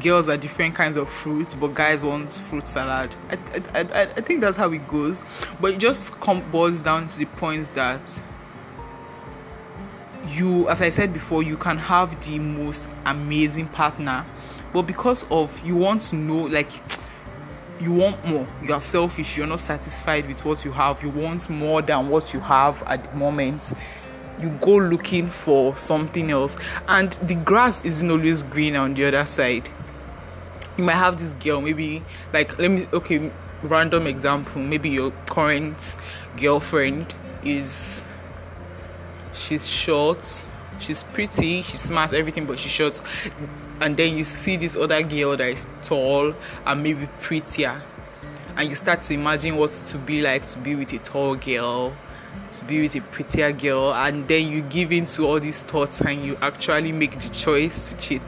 girls 0.00 0.28
are 0.28 0.36
different 0.36 0.74
kinds 0.74 0.96
of 0.96 1.08
fruits, 1.08 1.54
but 1.54 1.74
guys 1.74 2.02
want 2.02 2.30
fruit 2.32 2.66
salad. 2.66 3.14
I, 3.30 3.38
I, 3.74 3.80
I, 3.80 4.02
I 4.02 4.20
think 4.20 4.40
that's 4.40 4.56
how 4.56 4.70
it 4.72 4.86
goes. 4.88 5.22
But 5.60 5.74
it 5.74 5.78
just 5.78 6.12
come, 6.20 6.48
boils 6.50 6.82
down 6.82 7.06
to 7.08 7.18
the 7.18 7.26
point 7.26 7.72
that 7.74 8.00
you, 10.28 10.68
as 10.68 10.80
I 10.80 10.90
said 10.90 11.12
before, 11.12 11.42
you 11.42 11.56
can 11.56 11.78
have 11.78 12.24
the 12.24 12.38
most 12.38 12.84
amazing 13.04 13.68
partner, 13.68 14.24
but 14.72 14.82
because 14.82 15.24
of 15.30 15.64
you 15.64 15.76
want 15.76 16.00
to 16.02 16.16
know, 16.16 16.44
like, 16.44 16.72
you 17.84 17.92
want 17.92 18.24
more, 18.24 18.46
you 18.62 18.72
are 18.72 18.80
selfish, 18.80 19.36
you're 19.36 19.46
not 19.46 19.60
satisfied 19.60 20.26
with 20.26 20.44
what 20.44 20.64
you 20.64 20.72
have, 20.72 21.02
you 21.02 21.10
want 21.10 21.48
more 21.50 21.82
than 21.82 22.08
what 22.08 22.32
you 22.32 22.40
have 22.40 22.82
at 22.84 23.10
the 23.10 23.16
moment. 23.16 23.72
You 24.40 24.48
go 24.48 24.76
looking 24.76 25.28
for 25.28 25.76
something 25.76 26.30
else. 26.30 26.56
And 26.88 27.12
the 27.22 27.34
grass 27.34 27.84
isn't 27.84 28.10
always 28.10 28.42
green 28.42 28.74
on 28.74 28.94
the 28.94 29.04
other 29.06 29.26
side. 29.26 29.68
You 30.76 30.84
might 30.84 30.94
have 30.94 31.18
this 31.18 31.34
girl 31.34 31.60
maybe 31.60 32.02
like 32.32 32.58
let 32.58 32.70
me 32.70 32.88
okay 32.92 33.30
random 33.62 34.08
example. 34.08 34.60
Maybe 34.60 34.88
your 34.88 35.12
current 35.26 35.96
girlfriend 36.36 37.14
is 37.44 38.04
she's 39.34 39.66
short 39.66 40.44
she's 40.78 41.02
pretty 41.02 41.62
she's 41.62 41.80
smart 41.80 42.12
everything 42.12 42.46
but 42.46 42.58
she's 42.58 42.72
short 42.72 43.00
and 43.80 43.96
then 43.96 44.16
you 44.16 44.24
see 44.24 44.56
this 44.56 44.76
other 44.76 45.02
girl 45.02 45.36
that 45.36 45.48
is 45.48 45.66
tall 45.84 46.34
and 46.66 46.82
maybe 46.82 47.08
prettier 47.20 47.82
and 48.56 48.68
you 48.68 48.74
start 48.76 49.02
to 49.02 49.14
imagine 49.14 49.56
what 49.56 49.70
to 49.88 49.98
be 49.98 50.22
like 50.22 50.46
to 50.46 50.58
be 50.58 50.74
with 50.74 50.92
a 50.92 50.98
tall 50.98 51.34
girl 51.34 51.92
to 52.52 52.64
be 52.64 52.80
with 52.80 52.94
a 52.94 53.00
prettier 53.00 53.52
girl 53.52 53.92
and 53.94 54.28
then 54.28 54.48
you 54.48 54.62
give 54.62 54.92
in 54.92 55.06
to 55.06 55.26
all 55.26 55.40
these 55.40 55.62
thoughts 55.64 56.00
and 56.00 56.24
you 56.24 56.36
actually 56.40 56.92
make 56.92 57.18
the 57.20 57.28
choice 57.30 57.90
to 57.90 57.96
cheat 57.96 58.22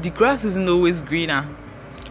the 0.00 0.10
grass 0.10 0.44
isn't 0.44 0.68
always 0.68 1.00
greener. 1.00 1.48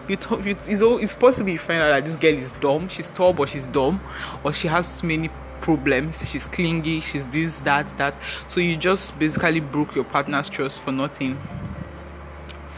You 0.10 0.18
talk, 0.18 0.46
it's, 0.46 0.68
it's 0.68 1.16
possible 1.16 1.50
you 1.50 1.60
find 1.60 1.82
out 1.82 1.90
that 1.90 2.06
this 2.06 2.16
girl 2.16 2.34
is 2.34 2.52
dumb. 2.52 2.90
She's 2.90 3.10
tall, 3.10 3.34
but 3.34 3.50
she's 3.50 3.66
dumb, 3.68 4.02
or 4.44 4.52
she 4.52 4.68
has 4.68 5.00
too 5.00 5.08
many 5.08 5.30
problems. 5.62 6.28
She's 6.30 6.48
clingy. 6.48 7.02
She's 7.02 7.26
this, 7.28 7.60
that, 7.60 7.98
that. 7.98 8.16
So 8.48 8.60
you 8.60 8.76
just 8.76 9.18
basically 9.18 9.62
broke 9.62 9.96
your 9.96 10.04
partner's 10.04 10.50
trust 10.50 10.82
for 10.82 10.92
nothing. 10.92 11.40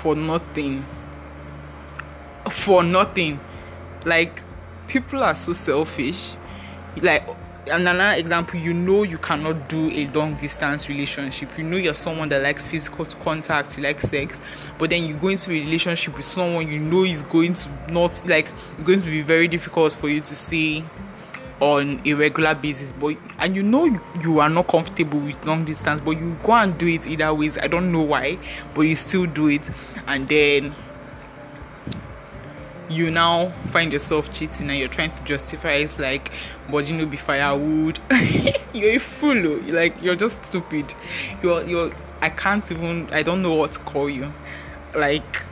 For 0.02 0.16
nothing. 0.16 0.86
For 2.50 2.84
nothing. 2.84 3.40
Like 4.06 4.42
people 4.88 5.24
are 5.24 5.36
so 5.36 5.54
selfish. 5.54 6.32
Like 7.02 7.28
another 7.68 8.18
example 8.18 8.60
you 8.60 8.74
know 8.74 9.04
you 9.04 9.18
cannot 9.18 9.70
do 9.70 9.92
a 9.92 10.08
long 10.08 10.36
distance 10.36 10.90
relationship 10.90 11.56
you 11.58 11.64
know 11.64 11.78
you're 11.78 11.94
someone 11.94 12.30
that 12.30 12.42
likes 12.42 12.68
physical 12.68 13.06
contact 13.06 13.78
you 13.78 13.84
like 13.84 14.00
sex 14.02 14.40
but 14.80 14.90
then 14.90 15.04
you 15.04 15.14
go 15.14 15.28
into 15.28 15.52
a 15.52 15.54
relationship 15.54 16.16
with 16.16 16.26
someone 16.26 16.68
you 16.68 16.80
know 16.80 17.04
is 17.04 17.22
going 17.24 17.54
to 17.54 17.70
not 17.90 18.26
like 18.28 18.52
it's 18.76 18.84
going 18.84 19.00
to 19.00 19.06
be 19.06 19.22
very 19.22 19.48
difficult 19.48 19.94
for 19.94 20.10
you 20.10 20.22
to 20.22 20.36
see 20.36 20.84
on 21.60 22.02
a 22.06 22.14
regular 22.14 22.56
basis 22.56 22.92
but 22.94 23.18
and 23.38 23.56
you 23.56 23.62
know 23.62 23.86
you, 23.86 24.02
you 24.22 24.40
are 24.40 24.50
not 24.50 24.68
comfortable 24.68 25.20
with 25.20 25.44
long 25.46 25.66
distance 25.66 26.00
but 26.00 26.12
you 26.12 26.38
go 26.44 26.54
and 26.54 26.78
do 26.78 26.88
it 26.88 27.06
either 27.06 27.34
ways. 27.34 27.58
I 27.58 27.68
don't 27.68 27.92
know 27.92 28.02
why 28.02 28.40
but 28.74 28.82
you 28.82 28.96
still 28.96 29.26
do 29.26 29.48
it. 29.48 29.70
And 30.08 30.28
then 30.28 30.76
you 32.90 33.12
now 33.12 33.50
find 33.72 33.92
yourself 33.94 34.34
cheating 34.34 34.70
and 34.70 34.80
you're 34.80 34.88
trying 34.88 35.12
to 35.12 35.24
justify 35.24 35.74
it's 35.74 36.00
like 36.00 36.32
but 36.72 36.88
you 36.88 36.98
know 36.98 37.06
be 37.06 37.18
firewood. 37.18 38.00
You're 38.74 38.96
a 38.96 39.00
fool 39.00 39.48
oh. 39.48 39.60
you're 39.66 39.76
like 39.76 40.02
you're 40.02 40.16
just 40.16 40.44
stupid. 40.46 40.94
You're 41.44 41.64
you're 41.68 41.96
i 42.22 42.30
can't 42.30 42.70
even 42.72 43.10
i 43.12 43.24
don't 43.24 43.42
know 43.42 43.54
what 43.54 43.74
to 43.74 43.80
call 43.80 44.10
you. 44.10 44.34
Like 44.96 45.44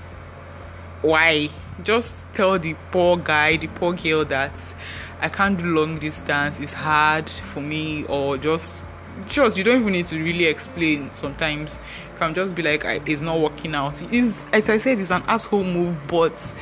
why 1.02 1.50
just 1.84 2.26
tell 2.34 2.58
the 2.58 2.76
poor 2.92 3.18
guy 3.18 3.58
the 3.58 3.68
poor 3.68 3.94
girl 3.94 4.26
that 4.26 4.74
i 5.22 5.30
can't 5.30 5.58
do 5.60 5.66
long 5.66 6.00
distance 6.00 6.60
it's 6.60 6.74
hard 6.74 7.30
for 7.30 7.62
me 7.62 8.04
or 8.06 8.38
just 8.38 8.84
just 9.30 9.58
you 9.58 9.64
don't 9.64 9.82
even 9.82 9.94
need 9.94 10.08
to 10.08 10.22
really 10.22 10.46
explain 10.46 11.10
sometimes. 11.14 11.80
You 12.14 12.18
can 12.18 12.34
just 12.34 12.56
be 12.56 12.62
like 12.62 12.84
it's 12.86 13.22
not 13.22 13.40
working 13.40 13.76
out. 13.76 14.02
It's 14.14 14.48
as 14.54 14.70
i 14.70 14.78
said 14.78 15.00
it's 15.00 15.12
an 15.12 15.24
asshole 15.28 15.64
move 15.64 15.96
but 16.08 16.54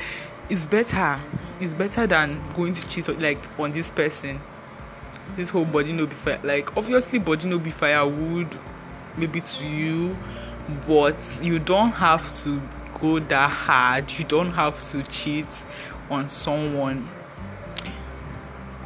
it's 0.50 0.66
better. 0.66 1.22
It's 1.60 1.74
better 1.74 2.08
than 2.08 2.44
going 2.54 2.74
to 2.74 2.88
cheat 2.88 3.08
like 3.20 3.44
on 3.60 3.72
this 3.72 3.90
person. 3.90 4.42
This 5.36 5.50
whole 5.50 5.66
body 5.66 5.92
no 5.92 6.06
be 6.06 6.16
fire 6.16 6.40
like 6.44 6.76
obviously 6.78 7.20
body 7.20 7.48
no 7.48 7.60
be 7.60 7.72
firewood 7.72 8.58
maybe 9.18 9.42
to 9.42 9.68
you 9.68 10.18
but 10.88 11.40
you 11.42 11.60
don't 11.60 11.92
have 11.92 12.36
to 12.44 12.62
go 13.06 13.20
that 13.20 13.50
hard. 13.50 14.12
You 14.18 14.26
don't 14.26 14.52
have 14.54 14.84
to 14.92 15.04
cheat 15.04 15.48
on 16.10 16.30
someone. 16.30 17.10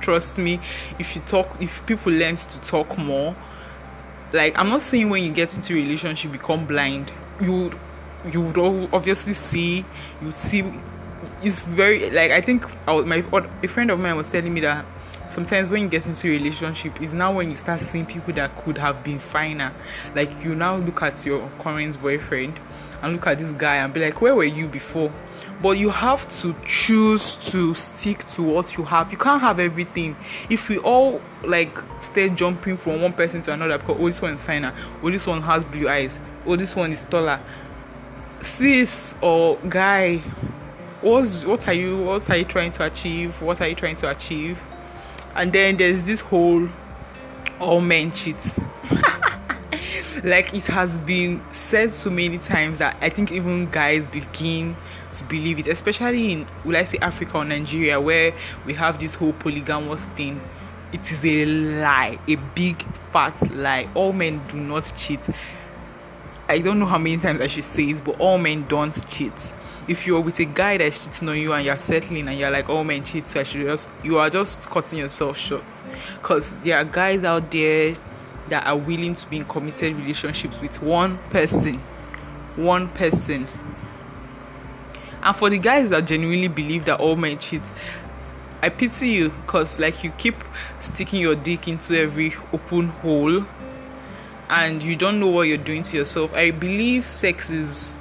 Trust 0.02 0.38
me 0.38 0.60
if 0.98 1.16
you 1.16 1.22
talk 1.22 1.48
if 1.60 1.86
people 1.86 2.12
learn 2.12 2.36
to 2.38 2.62
talk 2.62 2.98
more 2.98 3.36
like 4.32 4.58
i'm 4.58 4.70
not 4.70 4.82
saying 4.82 5.10
when 5.10 5.24
you 5.24 5.32
get 5.32 5.54
into 5.56 5.74
a 5.74 5.76
relationship 5.76 6.32
become 6.32 6.66
blind. 6.66 7.12
You 7.42 7.72
you 8.32 8.42
would 8.42 8.58
obviously 8.94 9.34
see 9.34 9.86
you 10.22 10.32
see 10.32 10.64
it's 11.42 11.60
very 11.60 12.10
like 12.10 12.32
I 12.32 12.42
think 12.42 12.66
I, 12.88 13.00
my 13.02 13.24
a 13.64 13.68
friend 13.68 13.92
of 13.92 14.00
mine 14.00 14.16
was 14.16 14.32
telling 14.32 14.54
me 14.54 14.62
that 14.62 14.86
sometimes 15.30 15.70
when 15.70 15.84
you 15.84 15.88
get 15.88 16.06
into 16.06 16.28
a 16.28 16.32
relationship 16.32 17.02
is 17.02 17.14
now 17.14 17.32
when 17.32 17.50
you 17.50 17.56
start 17.56 17.80
seeing 17.80 18.06
people 18.06 18.34
that 18.34 18.56
could 18.64 18.78
have 18.78 19.04
been 19.04 19.20
finer. 19.20 19.74
Like 20.16 20.44
you 20.44 20.56
now 20.56 20.76
look 20.76 21.02
at 21.02 21.26
your 21.26 21.50
current 21.60 22.02
boyfriend 22.02 22.60
and 23.02 23.14
look 23.14 23.28
at 23.28 23.38
this 23.38 23.54
guy 23.54 23.76
and 23.76 23.94
be 23.94 24.02
like 24.02 24.22
where 24.22 24.36
were 24.36 24.44
you 24.44 24.68
before? 24.68 25.14
But 25.62 25.78
you 25.78 25.90
have 25.90 26.28
to 26.42 26.56
choose 26.66 27.36
to 27.52 27.76
stick 27.76 28.26
to 28.30 28.42
what 28.42 28.76
you 28.78 28.84
have. 28.86 29.12
You 29.12 29.18
can't 29.18 29.42
have 29.42 29.60
everything. 29.60 30.18
If 30.50 30.68
we 30.68 30.80
all 30.80 31.22
like 31.44 31.78
stay 32.02 32.30
jumping 32.30 32.78
from 32.78 33.02
one 33.02 33.14
person 33.14 33.42
to 33.44 33.54
another 33.54 33.78
because 33.78 33.98
oh 34.00 34.08
this 34.08 34.22
one 34.22 34.34
is 34.34 34.42
finer. 34.42 34.74
Oh 35.04 35.12
this 35.12 35.28
one 35.28 35.42
has 35.44 35.64
blue 35.64 35.88
eyes. 35.88 36.20
Oh 36.46 36.56
this 36.56 36.76
one 36.76 36.92
is 36.92 37.04
taller. 37.04 37.40
Sis 38.42 39.16
or 39.22 39.58
guy 39.68 40.24
what's 41.02 41.46
what 41.46 41.66
are 41.68 41.74
you 41.74 41.98
what 41.98 42.30
are 42.30 42.38
you 42.38 42.46
trying 42.46 42.72
to 42.72 42.86
achieve? 42.86 43.42
What 43.42 43.62
are 43.62 43.68
you 43.68 43.76
trying 43.76 43.96
to 43.98 44.10
achieve 44.10 44.58
and 45.40 45.54
then 45.54 45.78
there's 45.78 46.04
this 46.04 46.20
whole 46.20 46.68
all 47.62 47.80
men 47.80 48.12
cheat 48.12 48.36
like 50.24 50.54
it 50.54 50.66
has 50.68 50.98
been 51.00 51.42
said 51.52 51.94
so 51.94 52.10
many 52.10 52.38
times 52.38 52.80
that 52.80 52.98
i 53.02 53.10
think 53.10 53.32
even 53.32 53.70
guys 53.72 54.06
begin 54.08 54.76
to 55.12 55.24
believe 55.24 55.58
it 55.58 55.68
especially 55.68 56.34
in 56.34 56.48
will 56.66 56.76
i 56.76 56.84
say 56.84 56.98
africa 57.02 57.38
or 57.38 57.46
nigeria 57.46 58.00
where 58.00 58.34
we 58.66 58.74
have 58.74 59.00
this 59.00 59.16
whole 59.16 59.34
polygamous 59.34 60.06
thing. 60.06 60.42
It 60.92 61.12
is 61.12 61.24
a 61.24 61.46
lie 61.46 62.20
a 62.28 62.36
big 62.36 62.84
fat 63.12 63.40
lie. 63.56 63.88
All 63.94 64.12
men 64.12 64.42
do 64.48 64.58
not 64.58 64.92
cheat 64.98 65.20
I 66.50 66.58
don't 66.62 66.80
know 66.80 66.88
how 66.88 66.98
many 66.98 67.18
times 67.18 67.42
I 67.42 67.48
should 67.48 67.64
say 67.64 67.92
it, 67.92 68.04
but 68.04 68.20
all 68.20 68.40
men 68.40 68.66
don't 68.68 69.08
cheat. 69.08 69.54
If 69.88 70.08
you're 70.08 70.20
with 70.20 70.40
a 70.40 70.46
guy 70.46 70.80
that's 70.80 71.06
cheating 71.06 71.30
on 71.30 71.38
you 71.38 71.54
and 71.54 71.64
you're 71.64 71.78
settling 71.78 72.28
and 72.28 72.40
you're 72.40 72.50
like, 72.50 72.68
all 72.70 72.84
men 72.84 73.04
cheat, 73.04 73.28
so 73.28 73.42
I 73.42 73.44
should 73.44 73.68
just, 73.68 73.88
you 74.04 74.18
are 74.18 74.32
just 74.32 74.68
cutting 74.68 74.98
yourself 74.98 75.38
short. 75.38 75.84
Because 76.20 76.56
there 76.58 76.76
are 76.80 76.84
guys 76.84 77.24
out 77.24 77.52
there 77.52 77.96
that 78.50 78.66
are 78.66 78.76
willing 78.76 79.14
to 79.14 79.30
be 79.30 79.38
in 79.38 79.46
committed 79.46 79.96
relationships 79.96 80.60
with 80.60 80.82
one 80.82 81.20
person. 81.30 81.76
One 82.56 82.88
person. 82.90 83.48
And 85.22 85.36
for 85.36 85.52
the 85.52 85.60
guys 85.60 85.92
that 85.92 86.06
genuinely 86.06 86.48
believe 86.48 86.86
that 86.86 87.00
all 87.00 87.16
men 87.16 87.38
cheat, 87.38 87.62
I 88.64 88.70
pity 88.70 89.10
you 89.10 89.30
because 89.30 89.78
like 89.78 90.04
you 90.04 90.12
keep 90.18 90.36
sticking 90.80 91.22
your 91.22 91.36
dick 91.36 91.68
into 91.68 91.96
every 91.96 92.34
open 92.52 92.88
hole 92.88 93.46
and 94.50 94.82
you 94.82 94.96
don't 94.96 95.20
know 95.20 95.28
what 95.28 95.44
you're 95.44 95.58
doing 95.58 95.84
to 95.84 95.98
yourself. 95.98 96.34
I 96.34 96.52
believe 96.52 97.06
sex 97.06 97.50
is 97.50 97.98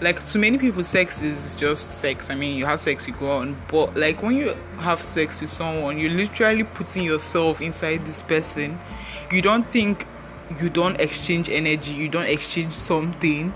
like 0.00 0.26
to 0.26 0.38
many 0.38 0.58
people 0.58 0.82
sex 0.82 1.22
is 1.22 1.54
just 1.56 1.92
sex. 1.92 2.28
I 2.28 2.34
mean 2.34 2.56
you 2.56 2.66
have 2.66 2.80
sex 2.80 3.06
you 3.06 3.14
go 3.14 3.30
on. 3.30 3.56
But 3.68 3.96
like 3.96 4.22
when 4.22 4.36
you 4.36 4.56
have 4.78 5.04
sex 5.06 5.40
with 5.40 5.50
someone, 5.50 5.98
you're 5.98 6.10
literally 6.10 6.64
putting 6.64 7.04
yourself 7.04 7.60
inside 7.60 8.04
this 8.04 8.22
person. 8.22 8.78
You 9.30 9.42
don't 9.42 9.70
think 9.70 10.06
you 10.60 10.68
don't 10.68 11.00
exchange 11.00 11.48
energy, 11.48 11.92
you 11.92 12.08
don't 12.08 12.26
exchange 12.26 12.74
something 12.74 13.54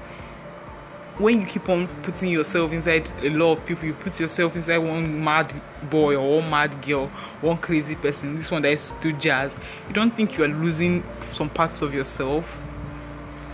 when 1.18 1.40
you 1.40 1.46
keep 1.46 1.68
on 1.68 1.86
putting 2.02 2.30
yourself 2.30 2.72
inside 2.72 3.08
a 3.22 3.30
lot 3.30 3.52
of 3.52 3.66
people, 3.66 3.86
you 3.86 3.94
put 3.94 4.20
yourself 4.20 4.54
inside 4.54 4.78
one 4.78 5.24
mad 5.24 5.52
boy 5.88 6.14
or 6.14 6.36
one 6.36 6.50
mad 6.50 6.82
girl, 6.82 7.06
one 7.40 7.56
crazy 7.56 7.94
person, 7.94 8.36
this 8.36 8.50
one 8.50 8.62
that 8.62 8.72
is 8.72 8.92
to 9.00 9.12
jazz, 9.12 9.56
you 9.88 9.94
don't 9.94 10.14
think 10.14 10.36
you 10.36 10.44
are 10.44 10.48
losing 10.48 11.02
some 11.33 11.50
parts 11.50 11.83
of 11.83 11.95
yourself. 11.95 12.59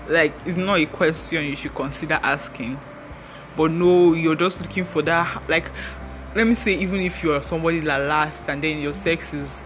Like, 0.09 0.35
it's 0.45 0.57
not 0.57 0.79
a 0.79 0.87
question 0.87 1.45
you 1.45 1.57
should 1.57 1.75
consider 1.75 2.15
asking. 2.23 2.79
But 3.57 3.71
no, 3.71 4.15
you're 4.15 4.35
just 4.35 4.61
looking 4.61 4.85
for 4.85 5.03
that. 5.03 5.49
Like, 5.49 5.71
let 6.35 6.47
me 6.47 6.55
say, 6.55 6.75
even 6.75 7.01
if 7.01 7.23
you 7.23 7.35
are 7.35 7.43
somebody 7.43 7.81
that 7.81 7.99
lasts 7.99 8.49
and 8.49 8.63
then 8.63 8.81
your 8.81 8.95
sex 8.95 9.35
is 9.35 9.65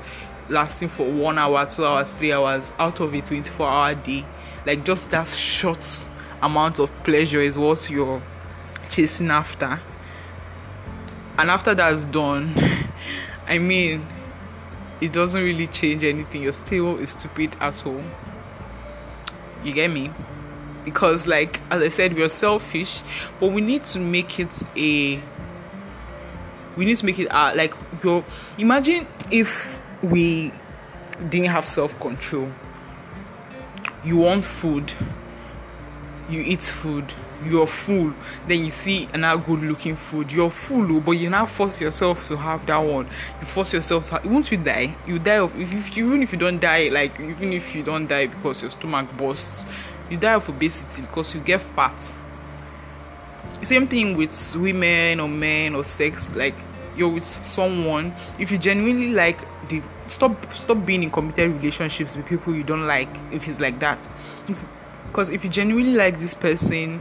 lasting 0.49 0.89
for 0.89 1.11
one 1.11 1.39
hour, 1.39 1.67
two 1.67 1.85
hours, 1.85 2.13
three 2.13 2.33
hours 2.33 2.73
out 2.79 3.01
of 3.01 3.15
a 3.15 3.21
24 3.21 3.69
hour 3.69 3.95
day, 3.95 4.25
like, 4.65 4.85
just 4.85 5.11
that 5.11 5.29
short 5.29 6.09
amount 6.43 6.79
of 6.79 6.91
pleasure 7.05 7.41
is 7.41 7.57
what 7.57 7.89
you're 7.89 8.23
chasing 8.91 9.31
after. 9.31 9.81
And 11.39 11.51
after 11.51 11.75
that's 11.75 12.05
done, 12.05 12.55
I 13.47 13.59
mean, 13.59 14.07
it 15.00 15.12
doesn't 15.12 15.43
really 15.43 15.67
change 15.67 16.05
anything. 16.05 16.43
You're 16.43 16.53
still 16.53 16.99
a 16.99 17.07
stupid 17.07 17.55
asshole. 17.61 18.03
You 19.65 19.73
get 19.73 19.91
me? 19.91 20.12
Because, 20.85 21.26
like, 21.26 21.61
as 21.71 21.83
I 21.83 21.88
said, 21.88 22.15
we're 22.15 22.29
selfish, 22.29 23.03
but 23.41 23.53
we 23.53 23.61
need 23.61 23.85
to 23.85 23.99
make 23.99 24.38
it 24.38 24.53
a. 24.76 25.21
We 26.76 26.85
need 26.85 26.99
to 26.99 27.07
make 27.07 27.19
it 27.19 27.26
uh, 27.26 27.53
like 27.57 27.75
your. 28.05 28.25
Imagine 28.59 29.09
if 29.31 29.81
we 30.03 30.53
didn't 31.29 31.49
have 31.49 31.67
self 31.67 31.99
control. 31.99 32.53
You 34.05 34.19
want 34.19 34.45
food 34.45 34.93
you 36.29 36.41
eat 36.41 36.62
food 36.62 37.12
you're 37.45 37.66
full 37.66 38.14
then 38.47 38.64
you 38.64 38.71
see 38.71 39.09
another 39.12 39.43
good 39.43 39.62
looking 39.62 39.97
food. 39.97 40.33
You're 40.33 40.50
full 40.50 40.90
oh, 40.93 41.00
but 41.00 41.12
you 41.12 41.31
now 41.31 41.47
force 41.47 41.81
yourself 41.81 42.26
to 42.28 42.37
have 42.37 42.66
that 42.66 42.78
one. 42.78 43.09
You 43.40 43.47
force 43.47 43.73
yourself 43.73 44.07
to 44.07 44.12
have, 44.12 44.26
won't 44.26 44.50
you 44.50 44.59
die? 44.59 44.97
You 45.07 45.19
die 45.19 45.38
of 45.38 45.59
if, 45.59 45.73
if 45.73 45.97
even 45.99 46.23
if 46.23 46.33
you 46.33 46.38
don't 46.38 46.59
die 46.59 46.88
like 46.88 47.19
even 47.21 47.52
if 47.52 47.75
you 47.75 47.83
don't 47.83 48.07
die 48.07 48.26
because 48.26 48.62
your 48.62 48.71
stomach 48.71 49.09
bursts 49.16 49.64
you 50.11 50.16
die 50.16 50.35
of 50.35 50.49
obesity 50.49 51.02
because 51.02 51.35
you 51.35 51.40
get 51.40 51.61
fat. 51.61 52.14
Same 53.62 53.87
thing 53.87 54.16
with 54.16 54.57
women 54.57 55.21
or 55.21 55.28
men 55.28 55.75
or 55.75 55.84
sex 55.84 56.30
like 56.34 56.54
you're 56.97 57.08
with 57.08 57.25
someone. 57.25 58.15
If 58.39 58.50
you 58.50 58.58
genuinely 58.58 59.13
like 59.13 59.41
the 59.69 59.82
stop 60.06 60.56
stop 60.56 60.84
being 60.87 61.02
in 61.02 61.11
committed 61.11 61.50
relationships 61.52 62.17
with 62.17 62.26
people 62.26 62.54
you 62.54 62.63
don't 62.63 62.87
like 62.87 63.08
if 63.32 63.49
it's 63.49 63.61
like 63.61 63.78
that. 63.80 64.08
If 64.49 64.65
because 65.06 65.30
if 65.30 65.45
you 65.45 65.50
genuinely 65.50 65.95
like 65.95 66.19
this 66.19 66.34
person, 66.34 67.00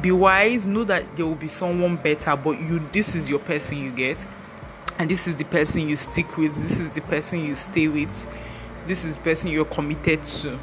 be 0.00 0.12
wise, 0.12 0.66
know 0.66 0.84
that 0.84 1.16
there 1.16 1.26
will 1.26 1.34
be 1.34 1.48
someone 1.48 1.96
better, 1.96 2.36
but 2.36 2.60
you 2.60 2.86
this 2.92 3.14
is 3.14 3.28
your 3.28 3.38
person 3.38 3.78
you 3.78 3.90
get, 3.90 4.18
and 4.98 5.10
this 5.10 5.26
is 5.26 5.36
the 5.36 5.44
person 5.44 5.88
you 5.88 5.96
stick 5.96 6.36
with, 6.36 6.54
this 6.54 6.80
is 6.80 6.90
the 6.90 7.00
person 7.02 7.44
you 7.44 7.54
stay 7.54 7.88
with, 7.88 8.26
this 8.86 9.04
is 9.04 9.16
the 9.16 9.22
person 9.22 9.50
you're 9.50 9.64
committed 9.64 10.24
to. 10.26 10.58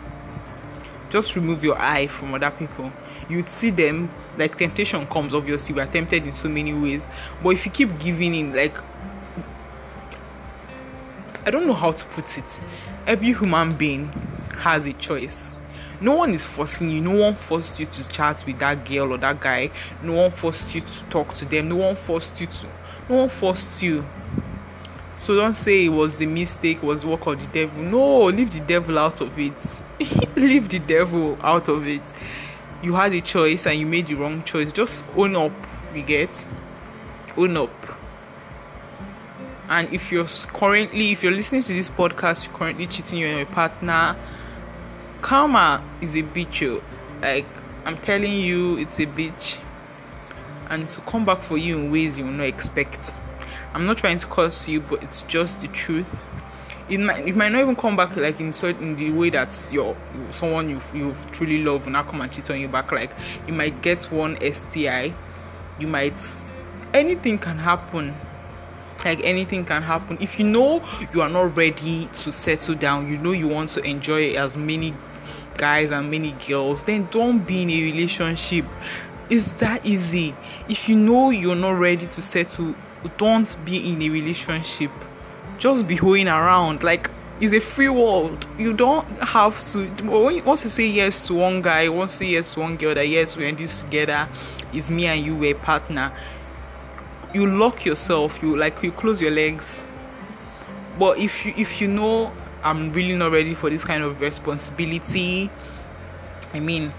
Just 1.10 1.36
remove 1.36 1.63
your 1.63 1.80
eye 1.80 2.08
from 2.08 2.34
other 2.34 2.52
people. 2.52 2.91
You'd 3.30 3.50
see 3.50 3.69
them 3.69 4.12
like 4.38 4.58
temptation 4.58 5.06
comes, 5.08 5.34
obviously, 5.34 5.73
we 5.73 5.82
are 5.82 5.88
tempted 5.88 6.26
in 6.26 6.34
so 6.34 6.50
many 6.50 6.73
ways, 6.73 7.06
but 7.41 7.50
if 7.50 7.65
you 7.65 7.71
keep 7.71 7.97
giving 8.00 8.36
in, 8.36 8.54
like 8.54 8.76
I 11.45 11.50
don't 11.50 11.65
know 11.65 11.73
how 11.73 11.93
to 11.93 12.06
put 12.06 12.38
it. 12.38 12.60
Every 13.06 13.34
human 13.34 13.73
being 13.76 14.08
has 14.60 14.86
a 14.86 14.91
choice 14.91 15.54
no 15.99 16.15
one 16.15 16.33
is 16.33 16.45
forcing 16.45 16.89
you. 16.89 17.01
No 17.01 17.15
one 17.15 17.36
forced 17.36 17.79
you 17.79 17.86
to 17.86 18.07
chat 18.07 18.43
with 18.45 18.60
that 18.60 18.86
girl 18.86 19.13
or 19.13 19.17
that 19.17 19.39
guy. 19.39 19.71
No 20.03 20.13
one 20.13 20.31
forced 20.31 20.73
you 20.75 20.81
to 20.81 21.03
talk 21.05 21.33
to 21.36 21.45
them. 21.45 21.69
No 21.69 21.77
one 21.77 21.95
forced 21.95 22.39
you 22.39 22.47
to 22.47 22.67
no 23.10 23.15
one 23.15 23.29
forced 23.29 23.81
you. 23.81 24.05
So 25.15 25.36
don't 25.36 25.55
say 25.55 25.86
it 25.86 25.89
was 25.89 26.17
the 26.17 26.25
mistake 26.25 26.83
was 26.83 27.05
work 27.05 27.25
of 27.25 27.39
the 27.39 27.47
devil. 27.47 27.81
No 27.81 28.25
leave 28.25 28.51
the 28.51 28.60
devil 28.60 28.99
out 28.99 29.21
of 29.21 29.38
it. 29.39 29.81
Leave 30.36 30.69
the 30.69 30.77
devil 30.77 31.38
out 31.41 31.67
of 31.69 31.88
it. 31.88 32.13
You 32.83 32.93
had 32.93 33.13
a 33.13 33.21
choice 33.21 33.65
and 33.65 33.79
you 33.79 33.88
made 33.88 34.07
the 34.07 34.13
wrong 34.13 34.43
choice. 34.43 34.71
Just 34.71 35.03
own 35.15 35.36
up 35.36 35.51
we 35.93 36.03
get? 36.03 36.47
Own 37.36 37.57
up. 37.57 37.97
And 39.69 39.91
if 39.91 40.12
you're 40.12 40.27
currently 40.53 41.12
if 41.12 41.23
you're 41.23 41.31
listening 41.31 41.63
to 41.63 41.73
this 41.73 41.89
podcast 41.89 42.45
you're 42.45 42.55
currently 42.55 42.86
cheating 42.88 43.23
on 43.23 43.38
your 43.38 43.45
partner 43.47 44.15
karma 45.21 45.84
is 46.01 46.15
a 46.15 46.23
bitch 46.23 46.62
oh. 46.67 46.84
like 47.21 47.45
i'm 47.86 47.97
telling 47.97 48.34
you 48.34 48.77
it's 48.77 48.99
a 48.99 49.06
bitch. 49.06 49.58
And 50.69 50.88
to 50.89 51.01
come 51.01 51.25
back 51.25 51.43
for 51.43 51.58
you 51.58 51.77
in 51.77 51.91
ways 51.91 52.17
you 52.17 52.25
will 52.25 52.34
not 52.34 52.47
expect. 52.47 53.13
I'm 53.73 53.86
not 53.86 53.97
trying 53.97 54.17
to 54.17 54.27
curse 54.27 54.67
you 54.67 54.82
but 54.82 55.01
it's 55.03 55.21
just 55.23 55.62
the 55.62 55.67
truth. 55.69 56.19
It 56.89 56.99
might 56.99 57.27
it 57.27 57.36
might 57.36 57.51
not 57.51 57.62
even 57.62 57.75
come 57.75 57.95
back 57.95 58.15
like 58.15 58.39
in 58.39 58.53
certain 58.53 58.95
the 58.95 59.12
way 59.12 59.30
that 59.30 59.69
you're 59.71 59.95
someone 60.32 60.69
you 60.69 60.82
you 60.93 61.15
truly 61.32 61.63
love 61.63 61.86
will 61.86 61.93
not 61.93 62.08
come 62.08 62.21
and 62.21 62.32
cheat 62.32 62.49
on 62.49 62.60
you 62.60 62.67
back. 62.67 62.91
Like 62.91 63.12
you 63.45 63.53
might 63.53 63.82
get 63.82 64.03
one 64.06 64.38
STI 64.41 65.13
you 65.80 65.88
might 65.88 66.19
anything 66.93 67.38
can 67.39 67.60
happen. 67.60 68.15
Like 69.06 69.21
anything 69.23 69.63
can 69.63 69.84
happen. 69.84 70.17
If 70.19 70.39
you 70.39 70.45
know 70.45 70.84
you 71.13 71.21
are 71.21 71.30
not 71.30 71.56
ready 71.56 72.08
to 72.08 72.32
settle 72.32 72.75
down 72.75 73.08
you 73.08 73.17
know 73.17 73.32
you 73.32 73.47
want 73.47 73.69
to 73.71 73.82
enjoy 73.84 74.34
as 74.34 74.58
many 74.58 74.93
guys 75.58 75.91
and 75.91 76.10
many 76.10 76.32
girls 76.48 76.84
then 76.84 77.08
don't 77.12 77.39
be 77.39 77.63
in 77.63 77.70
a 77.70 77.82
relationship. 77.84 78.65
It's 79.30 79.54
that 79.56 79.86
easy. 79.86 80.36
If 80.70 80.88
you 80.88 80.96
know 80.96 81.32
you're 81.32 81.56
not 81.56 81.72
ready 81.72 82.08
to 82.08 82.22
settle 82.22 82.76
don't 83.17 83.58
be 83.65 83.89
in 83.89 84.02
a 84.02 84.10
relationship. 84.10 84.91
Just 85.58 85.88
be 85.88 85.96
hoeing 85.96 86.28
around. 86.28 86.84
Like 86.84 87.10
it's 87.39 87.54
a 87.54 87.60
free 87.60 87.89
world. 87.89 88.48
You 88.58 88.74
don't 88.74 89.06
have 89.22 89.60
to 89.72 89.89
once 90.41 90.63
you 90.63 90.70
say 90.70 90.88
yes 90.88 91.26
to 91.28 91.36
one 91.36 91.62
guy 91.62 91.88
once 91.89 92.13
you 92.13 92.28
say 92.28 92.32
yes 92.34 92.54
to 92.54 92.62
one 92.62 92.78
girl 92.78 92.96
that 92.96 93.08
yes 93.08 93.38
we're 93.38 93.48
in 93.48 93.56
this 93.56 93.80
together 93.80 94.28
it's 94.74 94.89
me 94.89 95.06
and 95.06 95.24
you 95.24 95.36
we're 95.36 95.56
a 95.56 95.60
partner 95.60 96.12
you 97.34 97.46
lock 97.46 97.86
yourself 97.86 98.41
you 98.41 98.58
like 98.58 98.82
you 98.82 98.91
close 98.91 99.22
your 99.22 99.32
legs. 99.32 99.84
But 100.98 101.20
if 101.20 101.46
you 101.46 101.54
if 101.56 101.80
you 101.80 101.88
know 101.88 102.32
i'm 102.63 102.91
really 102.91 103.15
not 103.15 103.32
ready 103.32 103.56
for 103.56 103.70
this 103.70 103.84
kind 103.84 104.04
of 104.04 104.20
responsibility. 104.20 105.50
I 106.54 106.60
mean 106.60 106.93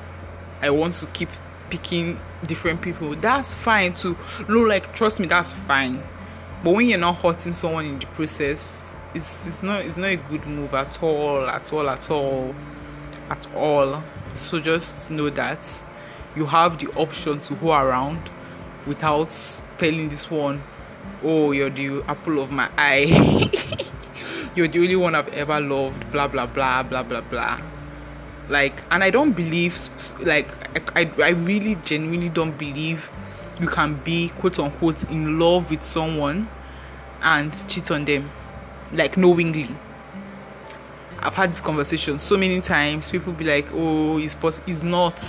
i 0.60 0.70
want 0.70 0.94
to 0.94 1.06
keep 1.06 1.28
picking 1.70 2.18
different 2.46 2.80
people. 2.80 3.14
That's 3.14 3.52
fine 3.52 3.94
too. 3.94 4.16
No 4.48 4.60
like 4.60 4.94
trust 4.94 5.20
me 5.20 5.26
that's 5.26 5.52
fine. 5.52 6.02
But 6.64 6.74
when 6.74 6.88
you're 6.88 6.98
not 6.98 7.16
hurting 7.18 7.54
someone 7.54 7.84
in 7.84 7.98
the 7.98 8.06
process 8.06 8.82
it's 9.14 9.46
it's 9.46 9.62
not 9.62 9.82
it's 9.82 9.96
not 9.96 10.10
a 10.10 10.16
good 10.16 10.46
move 10.46 10.74
at 10.74 11.02
all 11.02 11.48
at 11.48 11.72
all 11.72 11.88
at 11.88 12.10
all 12.10 12.54
at 13.30 13.54
all. 13.54 14.02
So 14.34 14.60
just 14.60 15.10
know 15.10 15.30
that 15.30 15.80
you 16.36 16.46
have 16.46 16.78
the 16.78 16.88
option 16.92 17.38
to 17.40 17.54
go 17.54 17.72
around 17.72 18.30
without 18.86 19.30
telling 19.76 20.08
this 20.08 20.30
one, 20.30 20.62
oh, 21.22 21.52
you're 21.52 21.70
the 21.70 22.02
apple 22.06 22.40
of 22.40 22.50
my 22.50 22.70
eye. 22.76 23.50
you're 24.58 24.66
the 24.66 24.80
only 24.80 24.96
one 24.96 25.14
I've 25.14 25.32
ever 25.34 25.60
loved, 25.60 26.10
blah, 26.10 26.26
blah, 26.26 26.46
blah, 26.46 26.82
blah, 26.82 27.04
blah, 27.04 27.20
blah. 27.20 27.60
Like, 28.48 28.82
and 28.90 29.04
I 29.04 29.10
don't 29.10 29.32
believe, 29.32 29.78
like, 30.18 30.48
I, 30.96 31.10
I, 31.22 31.28
really 31.28 31.76
genuinely 31.76 32.28
don't 32.28 32.58
believe 32.58 33.08
you 33.60 33.68
can 33.68 33.94
be, 34.02 34.30
quote 34.30 34.58
unquote, 34.58 35.04
in 35.04 35.38
love 35.38 35.70
with 35.70 35.84
someone 35.84 36.48
and 37.22 37.52
cheat 37.68 37.90
on 37.92 38.04
them, 38.04 38.30
like, 38.92 39.16
knowingly. 39.16 39.68
I've 41.20 41.34
had 41.34 41.50
this 41.52 41.60
conversation 41.60 42.18
so 42.18 42.36
many 42.36 42.60
times. 42.60 43.10
People 43.10 43.32
be 43.32 43.44
like, 43.44 43.68
"Oh, 43.72 44.18
it's 44.18 44.34
pos- 44.34 44.60
it's 44.66 44.82
not," 44.82 45.20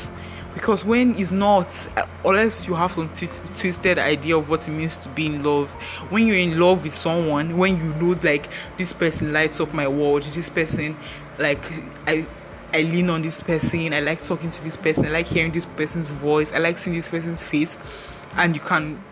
because 0.54 0.84
when 0.84 1.16
it's 1.16 1.32
not, 1.32 1.70
uh, 1.96 2.06
unless 2.26 2.68
you 2.68 2.74
have 2.74 2.92
some 2.92 3.10
tw- 3.14 3.56
twisted 3.56 3.98
idea 4.00 4.38
of 4.38 4.50
what 4.50 4.68
it 4.68 4.72
means 4.72 4.98
to 4.98 5.10
be 5.10 5.28
in 5.28 5.44
love. 5.44 5.70
When 6.10 6.28
you're 6.28 6.38
in 6.38 6.60
love 6.60 6.84
with 6.84 6.94
someone, 6.94 7.58
when 7.58 7.78
you 7.78 7.94
know 7.96 8.20
like 8.24 8.50
this 8.78 8.94
person 8.94 9.32
lights 9.32 9.60
up 9.60 9.74
my 9.74 9.88
world, 9.88 10.24
this 10.24 10.50
person, 10.50 10.98
like 11.38 11.64
I. 12.08 12.28
I 12.72 12.84
lean 12.84 13.10
on 13.10 13.24
this 13.24 13.42
person. 13.42 13.96
I 13.96 14.00
like 14.00 14.24
talking 14.24 14.52
to 14.52 14.64
this 14.64 14.76
person. 14.76 15.08
I 15.08 15.10
like 15.10 15.26
hearing 15.26 15.52
this 15.52 15.66
person's 15.66 16.12
voice. 16.12 16.54
I 16.54 16.60
like 16.60 16.78
seeing 16.78 16.96
this 16.96 17.10
person's 17.10 17.42
face, 17.42 17.80
and 18.36 18.54
you 18.54 18.62
can, 18.62 19.04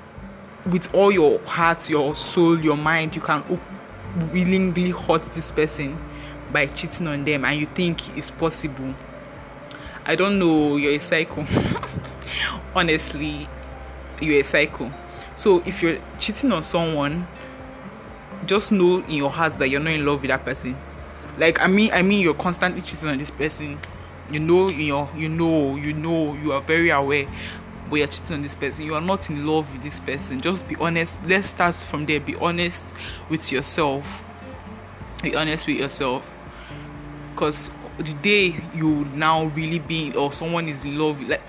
with 0.68 0.94
all 0.94 1.12
your 1.12 1.40
heart, 1.40 1.90
your 1.90 2.16
soul, 2.16 2.60
your 2.60 2.78
mind, 2.78 3.16
you 3.16 3.22
can 3.22 3.60
willingly 4.32 4.92
hurt 4.92 5.24
this 5.34 5.50
person 5.50 5.98
by 6.52 6.68
cheating 6.68 7.08
on 7.08 7.26
them 7.26 7.46
and 7.46 7.60
you 7.60 7.66
think 7.68 8.16
it's 8.18 8.32
possible 8.32 8.94
i 10.08 10.16
don't 10.16 10.40
know 10.40 10.78
you're 10.78 10.94
a 10.94 11.00
psycho. 11.00 11.46
Honestly 12.76 13.48
you're 14.20 14.40
a 14.40 14.44
psycho. 14.44 14.92
So 15.36 15.62
if 15.66 15.84
you're 15.84 16.00
cheating 16.18 16.52
on 16.52 16.64
someone 16.64 17.28
just 18.46 18.72
know 18.72 19.04
in 19.04 19.12
your 19.12 19.30
heart 19.30 19.60
that 19.60 19.70
you're 19.70 19.82
not 19.82 19.94
in 19.94 20.06
love 20.06 20.22
with 20.22 20.30
that 20.30 20.44
person. 20.44 20.76
Like 21.38 21.60
i 21.60 21.68
mean 21.68 21.92
i 21.94 22.02
mean 22.02 22.22
you're 22.22 22.34
constantly 22.34 22.82
cheating 22.82 23.10
on 23.10 23.18
this 23.20 23.30
person. 23.32 23.80
You 24.32 24.40
know 24.40 24.70
you 24.70 24.94
know 24.94 25.10
you 25.16 25.30
know 25.30 25.76
you 25.76 25.94
know 25.94 26.34
you 26.34 26.52
are 26.54 26.62
very 26.62 26.90
aware 26.90 27.28
but 27.90 27.98
you're 27.98 28.08
cheating 28.08 28.36
on 28.36 28.42
this 28.42 28.56
person. 28.56 28.86
You 28.86 28.96
are 28.96 29.02
not 29.02 29.30
in 29.30 29.46
love 29.46 29.72
with 29.72 29.82
this 29.82 30.00
person. 30.00 30.42
Just 30.42 30.68
be 30.68 30.76
honest. 30.76 31.20
Let's 31.26 31.48
start 31.48 31.76
from 31.76 32.06
there. 32.06 32.20
Be 32.20 32.36
honest 32.36 32.84
with 33.30 33.52
yourself. 33.52 34.06
Be 35.22 35.36
honest 35.36 35.68
with 35.68 35.78
yourself. 35.78 36.30
Because 37.34 37.72
the 37.98 38.14
day 38.16 38.56
you 38.74 39.06
now 39.06 39.46
really 39.46 39.80
be 39.80 40.14
or 40.14 40.32
someone 40.32 40.70
is 40.70 40.86
in 40.86 40.98
love 41.00 41.20
like 41.22 41.42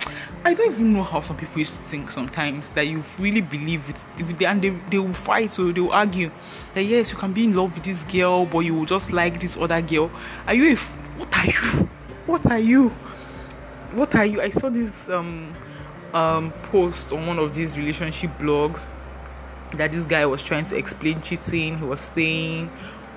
i 0.44 0.54
don't 0.54 0.72
even 0.72 0.94
know 0.94 1.02
how 1.02 1.20
some 1.20 1.36
people 1.36 1.58
used 1.58 1.76
to 1.76 1.82
think 1.82 2.10
sometimes 2.10 2.70
that 2.70 2.86
you 2.86 3.04
really 3.18 3.40
believe 3.40 3.82
it. 3.88 4.42
And 4.42 4.62
they, 4.62 4.70
they 4.90 4.98
will 4.98 5.12
fight 5.12 5.50
so 5.50 5.70
they 5.72 5.80
will 5.80 5.92
argue 5.92 6.30
that 6.74 6.84
yes 6.84 7.10
you 7.10 7.18
can 7.18 7.32
be 7.32 7.44
in 7.44 7.54
love 7.54 7.74
with 7.74 7.84
this 7.84 8.02
girl 8.04 8.46
but 8.46 8.60
you 8.60 8.74
will 8.74 8.86
just 8.86 9.12
like 9.12 9.40
this 9.40 9.56
other 9.56 9.80
girl. 9.82 10.10
Are 10.46 10.54
you 10.54 10.70
if 10.70 10.88
what 11.18 11.36
are 11.36 11.46
you? 11.46 11.88
What 12.26 12.46
are 12.46 12.58
you? 12.58 12.90
What 13.92 14.14
are 14.14 14.26
you? 14.26 14.40
I 14.40 14.50
saw 14.50 14.68
this 14.68 15.08
um 15.08 15.52
um 16.14 16.52
post 16.64 17.12
on 17.12 17.26
one 17.26 17.38
of 17.38 17.54
these 17.54 17.76
relationship 17.76 18.30
blogs 18.38 18.86
that 19.74 19.92
this 19.92 20.04
guy 20.04 20.24
was 20.24 20.42
trying 20.42 20.64
to 20.64 20.76
explain 20.76 21.20
cheating 21.20 21.76
he 21.78 21.84
was 21.84 22.00
saying 22.00 22.70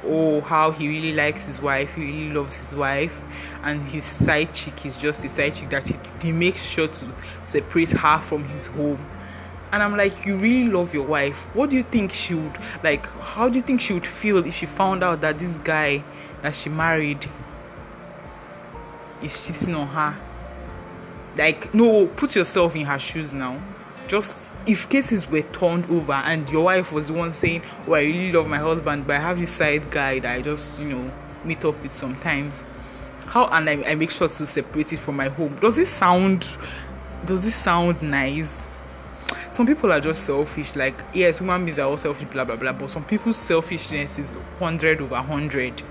oh 0.04 0.42
how 0.42 0.72
he 0.72 0.88
really 0.88 1.14
likes 1.14 1.46
his 1.46 1.62
wife 1.62 1.94
he 1.96 2.02
really 2.02 2.34
loves 2.34 2.56
his 2.56 2.76
wife. 2.76 3.22
And 3.64 3.84
his 3.86 4.04
side 4.04 4.54
chick 4.54 4.86
is 4.86 4.98
just 4.98 5.24
a 5.24 5.30
side 5.30 5.56
chick 5.56 5.70
that 5.70 5.88
he, 5.88 5.96
he 6.22 6.32
makes 6.32 6.64
sure 6.64 6.88
to 6.88 7.12
separate 7.44 7.92
her 7.92 8.20
from 8.20 8.44
his 8.46 8.68
home. 8.68 9.06
And 9.72 9.82
i'm 9.82 9.96
like 9.96 10.26
you 10.26 10.38
really 10.38 10.70
love 10.70 10.94
your 10.94 11.06
wife. 11.06 11.36
What 11.54 11.70
do 11.70 11.76
you 11.76 11.84
think 11.84 12.12
she 12.12 12.34
would 12.34 12.58
like 12.84 13.06
how 13.20 13.50
do 13.50 13.58
you 13.58 13.62
think 13.62 13.82
she 13.82 13.94
would 13.94 14.08
feel 14.08 14.46
if 14.46 14.56
she 14.56 14.66
found 14.66 15.04
out 15.04 15.22
that 15.22 15.40
this 15.40 15.58
guy 15.58 16.04
that 16.42 16.56
she 16.56 16.70
married 16.70 17.26
is 19.22 19.48
cheating 19.48 19.76
on 19.76 19.88
her? 19.88 20.18
Like 21.38 21.74
no 21.74 22.08
put 22.08 22.36
yourself 22.36 22.76
in 22.76 22.86
her 22.86 23.00
shoes 23.00 23.34
now 23.34 23.62
just 24.12 24.54
if 24.68 24.90
cases 24.90 25.26
were 25.30 25.42
turned 25.42 25.90
over 25.90 26.12
and 26.12 26.50
your 26.50 26.66
wife 26.66 26.92
was 26.92 27.08
the 27.08 27.14
one 27.14 27.32
saying, 27.32 27.64
Oh, 27.88 27.94
I 27.94 28.02
really 28.02 28.34
love 28.34 28.46
my 28.46 28.58
husband, 28.58 29.08
but 29.08 29.16
I 29.16 29.20
have 29.20 29.40
this 29.40 29.54
side 29.54 29.90
guy 29.90 30.20
that 30.20 30.36
I 30.36 30.42
just, 30.42 30.78
you 30.80 30.90
know, 30.90 31.14
meet 31.46 31.64
up 31.64 31.82
with 31.82 31.94
sometimes. 31.94 32.66
How 33.28 33.48
and 33.48 33.70
I, 33.70 33.92
I 33.92 33.96
make 33.96 34.12
sure 34.12 34.28
to 34.28 34.46
separate 34.46 34.92
it 34.92 35.00
from 35.00 35.16
my 35.16 35.30
home. 35.30 35.58
Does 35.62 35.78
this 35.78 35.90
sound 35.90 36.46
does 37.26 37.46
this 37.46 37.56
sound 37.56 38.02
nice? 38.02 38.62
Some 39.50 39.66
people 39.66 39.90
are 39.94 40.02
just 40.02 40.26
selfish, 40.26 40.76
like 40.76 41.00
yes, 41.14 41.40
human 41.40 41.64
beings 41.64 41.80
are 41.80 41.88
all 41.88 41.98
selfish, 41.98 42.28
blah 42.28 42.44
blah 42.44 42.58
blah. 42.58 42.74
But 42.74 42.92
some 42.92 43.06
people's 43.06 43.38
selfishness 43.38 44.20
is 44.20 44.36
hundred 44.60 45.00
over 45.00 45.16
hundred. 45.16 45.82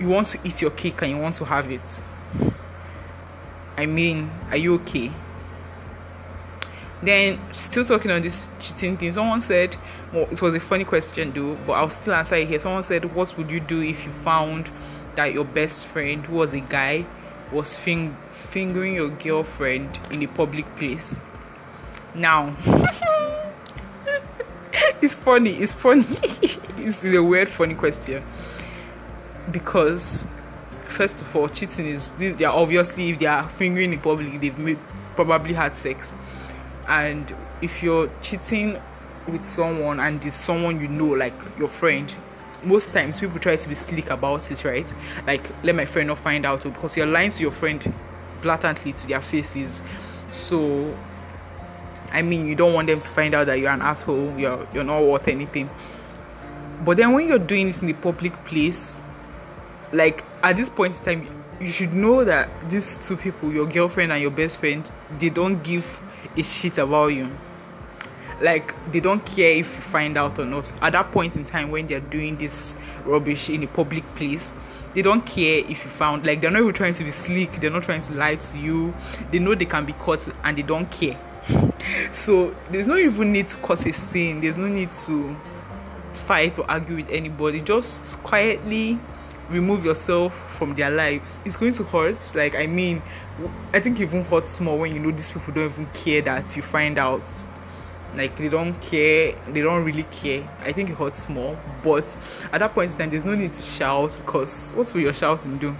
You 0.00 0.08
want 0.08 0.28
to 0.28 0.38
eat 0.42 0.62
your 0.62 0.70
cake 0.70 1.02
and 1.02 1.10
you 1.10 1.18
want 1.18 1.34
to 1.34 1.44
have 1.44 1.70
it. 1.70 2.02
I 3.76 3.84
mean, 3.84 4.30
are 4.48 4.56
you 4.56 4.76
okay? 4.76 5.12
Then, 7.02 7.38
still 7.52 7.84
talking 7.84 8.10
on 8.10 8.22
this 8.22 8.48
cheating 8.58 8.96
thing, 8.96 9.12
someone 9.12 9.40
said, 9.40 9.76
well, 10.12 10.26
it 10.30 10.42
was 10.42 10.54
a 10.54 10.60
funny 10.60 10.84
question 10.84 11.32
though, 11.32 11.56
but 11.66 11.74
I'll 11.74 11.90
still 11.90 12.14
answer 12.14 12.36
it 12.36 12.48
here. 12.48 12.58
Someone 12.58 12.82
said, 12.82 13.14
What 13.14 13.36
would 13.36 13.50
you 13.50 13.60
do 13.60 13.82
if 13.82 14.04
you 14.04 14.12
found 14.12 14.70
that 15.14 15.34
your 15.34 15.44
best 15.44 15.86
friend, 15.86 16.24
who 16.24 16.36
was 16.36 16.54
a 16.54 16.60
guy, 16.60 17.06
was 17.52 17.74
fing- 17.74 18.16
fingering 18.30 18.94
your 18.94 19.10
girlfriend 19.10 19.98
in 20.10 20.22
a 20.22 20.26
public 20.26 20.74
place? 20.76 21.18
Now, 22.14 22.56
it's 25.02 25.14
funny, 25.14 25.56
it's 25.56 25.74
funny, 25.74 26.04
it's 26.78 27.04
a 27.04 27.22
weird, 27.22 27.48
funny 27.48 27.74
question 27.74 28.24
because, 29.52 30.26
first 30.88 31.20
of 31.20 31.36
all, 31.36 31.48
cheating 31.48 31.86
is, 31.86 32.10
they 32.12 32.44
are 32.44 32.54
obviously, 32.54 33.10
if 33.10 33.18
they 33.18 33.26
are 33.26 33.48
fingering 33.48 33.92
in 33.92 34.00
public, 34.00 34.40
they've 34.40 34.58
made, 34.58 34.78
probably 35.14 35.54
had 35.54 35.76
sex 35.76 36.14
and 36.88 37.34
if 37.60 37.82
you're 37.82 38.10
cheating 38.22 38.80
with 39.26 39.44
someone 39.44 40.00
and 40.00 40.24
it's 40.24 40.36
someone 40.36 40.80
you 40.80 40.88
know 40.88 41.08
like 41.08 41.34
your 41.58 41.68
friend 41.68 42.16
most 42.64 42.92
times 42.92 43.20
people 43.20 43.38
try 43.38 43.56
to 43.56 43.68
be 43.68 43.74
slick 43.74 44.10
about 44.10 44.50
it 44.50 44.64
right? 44.64 44.92
Like 45.26 45.48
let 45.62 45.74
my 45.74 45.86
friend 45.86 46.08
not 46.08 46.18
find 46.18 46.44
out 46.44 46.64
because 46.64 46.96
you're 46.96 47.06
lying 47.06 47.30
to 47.30 47.42
your 47.42 47.52
friend 47.52 47.92
blatantly 48.42 48.92
to 48.92 49.06
their 49.06 49.20
faces. 49.20 49.82
So 50.30 50.96
i 52.10 52.22
mean 52.22 52.46
you 52.46 52.54
don't 52.54 52.72
want 52.72 52.86
them 52.86 52.98
to 52.98 53.10
find 53.10 53.34
out 53.34 53.44
that 53.44 53.58
you're 53.58 53.70
an 53.70 53.82
asshole 53.82 54.34
you're 54.38 54.66
you're 54.72 54.84
not 54.84 55.02
worth 55.02 55.28
anything. 55.28 55.68
But 56.84 56.96
then 56.96 57.12
when 57.12 57.28
you're 57.28 57.38
doing 57.38 57.66
this 57.66 57.80
in 57.82 57.86
the 57.86 57.94
public 57.94 58.32
place 58.44 59.02
like 59.92 60.24
at 60.42 60.56
this 60.56 60.68
point 60.68 60.96
in 60.98 61.04
time 61.04 61.44
you 61.60 61.66
should 61.66 61.92
know 61.92 62.24
that 62.24 62.48
these 62.68 62.96
two 63.06 63.16
people 63.16 63.52
your 63.52 63.66
girlfriend 63.66 64.12
and 64.12 64.22
your 64.22 64.30
best 64.30 64.56
friend 64.56 64.88
they 65.18 65.28
don't 65.28 65.62
give 65.62 66.00
is 66.36 66.52
shit 66.52 66.78
about 66.78 67.08
you. 67.08 67.30
Like 68.40 68.74
they 68.92 69.00
don't 69.00 69.24
care 69.24 69.50
if 69.50 69.74
you 69.74 69.82
find 69.82 70.16
out 70.16 70.38
or 70.38 70.44
not. 70.44 70.72
At 70.80 70.92
that 70.92 71.10
point 71.10 71.36
in 71.36 71.44
time 71.44 71.70
when 71.70 71.86
they're 71.86 72.00
doing 72.00 72.36
this 72.36 72.76
rubbish 73.04 73.50
in 73.50 73.62
a 73.62 73.66
public 73.66 74.04
place 74.14 74.52
they 74.94 75.02
don't 75.02 75.24
care 75.24 75.58
if 75.58 75.84
you 75.84 75.90
found 75.90 76.26
like 76.26 76.40
they're 76.40 76.50
not 76.50 76.60
even 76.62 76.74
trying 76.74 76.94
to 76.94 77.04
be 77.04 77.10
slick. 77.10 77.60
They're 77.60 77.70
not 77.70 77.84
trying 77.84 78.00
to 78.02 78.14
lie 78.14 78.36
to 78.36 78.58
you. 78.58 78.94
They 79.30 79.38
know 79.38 79.54
they 79.54 79.64
can 79.64 79.84
be 79.84 79.92
caught 79.92 80.28
and 80.42 80.58
they 80.58 80.62
don't 80.62 80.90
care. 80.90 81.18
So 82.10 82.54
there's 82.70 82.86
no 82.86 82.96
even 82.96 83.32
need 83.32 83.48
to 83.48 83.56
cause 83.56 83.86
a 83.86 83.92
scene. 83.92 84.40
There's 84.40 84.58
no 84.58 84.66
need 84.66 84.90
to 84.90 85.36
fight 86.26 86.58
or 86.58 86.68
argue 86.68 86.96
with 86.96 87.08
anybody. 87.08 87.60
Just 87.60 88.02
quietly 88.24 88.98
remove 89.50 89.84
yourself 89.84 90.34
from 90.56 90.74
their 90.74 90.90
lives. 90.90 91.40
It's 91.44 91.56
going 91.56 91.74
to 91.74 91.84
hurt. 91.84 92.34
Like 92.34 92.54
i 92.54 92.66
mean 92.66 93.02
i 93.72 93.80
think 93.80 94.00
even 94.00 94.24
hurts 94.24 94.60
more 94.60 94.78
when 94.78 94.94
you 94.94 95.00
know 95.00 95.10
these 95.10 95.30
people 95.30 95.54
don't 95.54 95.66
even 95.66 95.86
care 95.86 96.22
that 96.22 96.56
you 96.56 96.62
find 96.62 96.98
out. 96.98 97.30
Like 98.14 98.36
they 98.36 98.48
don't 98.48 98.80
care. 98.80 99.34
They 99.48 99.60
don't 99.60 99.84
really 99.84 100.04
care. 100.04 100.48
I 100.60 100.72
think 100.72 100.90
it 100.90 100.96
hurts 100.96 101.28
more. 101.28 101.58
But 101.82 102.16
at 102.52 102.60
that 102.60 102.74
point 102.74 102.92
in 102.92 102.98
time 102.98 103.10
there's 103.10 103.24
no 103.24 103.34
need 103.34 103.52
to 103.52 103.62
shout 103.62 104.18
because 104.24 104.72
what's 104.74 104.94
will 104.94 105.02
your 105.02 105.12
shouting 105.12 105.58
do? 105.58 105.76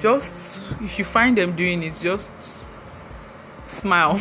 Just 0.00 0.58
if 0.80 0.98
you 0.98 1.04
find 1.04 1.38
them 1.38 1.54
doing 1.54 1.82
it 1.82 1.98
just 2.02 2.60
smile 3.66 4.18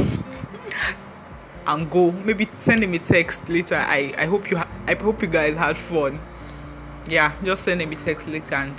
and 1.67 1.89
go. 1.89 2.11
Maybe 2.11 2.47
send 2.59 2.83
them 2.83 2.93
a 2.93 2.99
text 2.99 3.49
later. 3.49 3.75
I 3.75 4.13
i 4.17 4.25
hope 4.25 4.51
you 4.51 4.57
ha- 4.57 4.69
i 4.87 4.93
hope 4.93 5.21
you 5.21 5.27
guys 5.27 5.55
had 5.55 5.77
fun 5.77 6.19
yeah 7.07 7.33
just 7.43 7.63
send 7.63 7.81
them 7.81 7.91
a 7.91 7.95
text 7.95 8.27
later 8.27 8.55
and 8.55 8.75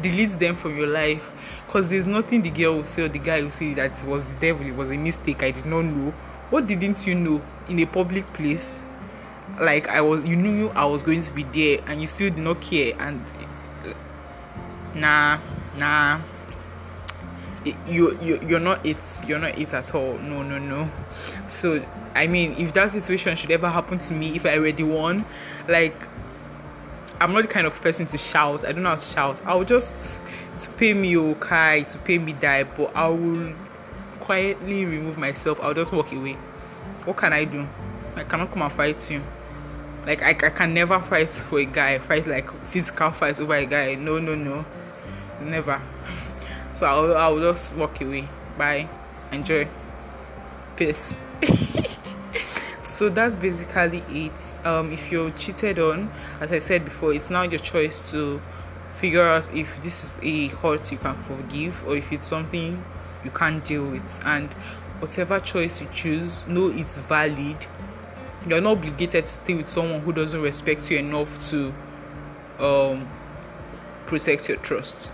delete 0.00 0.38
them 0.38 0.56
from 0.56 0.76
your 0.76 0.86
life. 0.86 1.22
Because 1.66 1.90
there's 1.90 2.06
nothing 2.06 2.42
the 2.42 2.50
girl 2.50 2.76
will 2.76 2.84
say 2.84 3.02
or 3.02 3.08
the 3.08 3.18
guy 3.18 3.42
will 3.42 3.50
say 3.50 3.74
that 3.74 4.02
it 4.02 4.06
was 4.06 4.32
the 4.32 4.40
devil 4.40 4.66
it 4.66 4.74
was 4.74 4.90
a 4.90 4.96
mistake 4.96 5.42
i 5.42 5.50
did 5.50 5.66
not 5.66 5.82
know. 5.82 6.10
What 6.50 6.66
didn't 6.66 7.06
you 7.06 7.14
know 7.14 7.42
in 7.68 7.78
a 7.80 7.86
public 7.86 8.30
place? 8.32 8.80
Like 9.60 9.88
i 9.88 10.00
was 10.00 10.24
you 10.24 10.36
knew 10.36 10.68
i 10.70 10.84
was 10.84 11.02
going 11.02 11.22
to 11.22 11.32
be 11.32 11.44
there 11.44 11.82
and 11.86 12.00
you 12.00 12.06
still 12.06 12.30
did 12.30 12.38
not 12.38 12.60
care 12.60 12.94
and 12.98 13.22
nah 14.94 15.38
nah. 15.78 16.20
You 17.86 18.18
you 18.20 18.40
you're 18.46 18.60
not 18.60 18.84
it 18.84 18.98
you're 19.26 19.38
not 19.38 19.56
it 19.56 19.72
at 19.72 19.94
all. 19.94 20.18
No 20.18 20.42
no 20.42 20.58
no. 20.58 20.90
So 21.48 21.84
i 22.14 22.26
mean 22.26 22.54
if 22.58 22.72
that 22.74 22.90
situation 22.90 23.36
should 23.36 23.50
ever 23.50 23.70
happen 23.70 23.98
to 23.98 24.12
me 24.12 24.36
if 24.36 24.44
i 24.44 24.58
already 24.58 24.82
won 24.82 25.24
like 25.66 25.96
I'm 27.22 27.32
not 27.32 27.42
the 27.42 27.48
kind 27.48 27.68
of 27.68 27.80
person 27.80 28.04
to 28.06 28.18
shout. 28.18 28.64
I 28.64 28.72
don't 28.72 28.82
know 28.82 28.88
how 28.88 28.96
to 28.96 29.06
shout. 29.06 29.42
I'll 29.46 29.62
just 29.62 30.20
to 30.58 30.70
pay 30.70 30.92
me 30.92 31.16
okay, 31.16 31.84
to 31.84 31.98
pay 31.98 32.18
me 32.18 32.32
die, 32.32 32.64
but 32.64 32.90
I 32.96 33.08
will 33.08 33.54
quietly 34.18 34.84
remove 34.84 35.18
myself. 35.18 35.60
I'll 35.60 35.72
just 35.72 35.92
walk 35.92 36.10
away. 36.12 36.32
What 37.04 37.16
can 37.16 37.32
I 37.32 37.44
do? 37.44 37.68
I 38.16 38.24
cannot 38.24 38.50
come 38.50 38.62
and 38.62 38.72
fight 38.72 39.08
you. 39.08 39.22
Like 40.04 40.20
I, 40.20 40.30
I 40.30 40.50
can 40.50 40.74
never 40.74 40.98
fight 40.98 41.30
for 41.30 41.60
a 41.60 41.64
guy, 41.64 42.00
fight 42.00 42.26
like 42.26 42.52
physical 42.64 43.12
fights 43.12 43.38
over 43.38 43.54
a 43.54 43.66
guy. 43.66 43.94
No, 43.94 44.18
no, 44.18 44.34
no, 44.34 44.64
never. 45.40 45.80
So 46.74 46.86
I'll 46.86 47.16
I'll 47.16 47.38
just 47.38 47.72
walk 47.74 48.00
away. 48.00 48.28
Bye. 48.58 48.88
Enjoy. 49.30 49.68
Peace. 50.74 51.16
So 53.02 53.08
that's 53.08 53.34
basically 53.34 54.04
it. 54.08 54.54
Um, 54.64 54.92
if 54.92 55.10
you're 55.10 55.32
cheated 55.32 55.80
on, 55.80 56.08
as 56.40 56.52
I 56.52 56.60
said 56.60 56.84
before, 56.84 57.12
it's 57.12 57.30
now 57.30 57.42
your 57.42 57.58
choice 57.58 58.12
to 58.12 58.40
figure 58.94 59.26
out 59.26 59.52
if 59.52 59.82
this 59.82 60.04
is 60.04 60.20
a 60.22 60.46
hurt 60.46 60.92
you 60.92 60.98
can 60.98 61.16
forgive 61.16 61.84
or 61.84 61.96
if 61.96 62.12
it's 62.12 62.28
something 62.28 62.84
you 63.24 63.32
can't 63.32 63.64
deal 63.64 63.86
with. 63.86 64.20
And 64.24 64.52
whatever 65.00 65.40
choice 65.40 65.80
you 65.80 65.88
choose, 65.92 66.46
know 66.46 66.68
it's 66.68 66.98
valid 66.98 67.66
you're 68.46 68.60
not 68.60 68.78
obligated 68.78 69.26
to 69.26 69.32
stay 69.32 69.54
with 69.54 69.68
someone 69.68 70.00
who 70.00 70.12
doesn't 70.12 70.40
respect 70.40 70.88
you 70.88 70.98
enough 70.98 71.50
to 71.50 71.74
um, 72.60 73.08
protect 74.06 74.48
your 74.48 74.58
trust. 74.58 75.10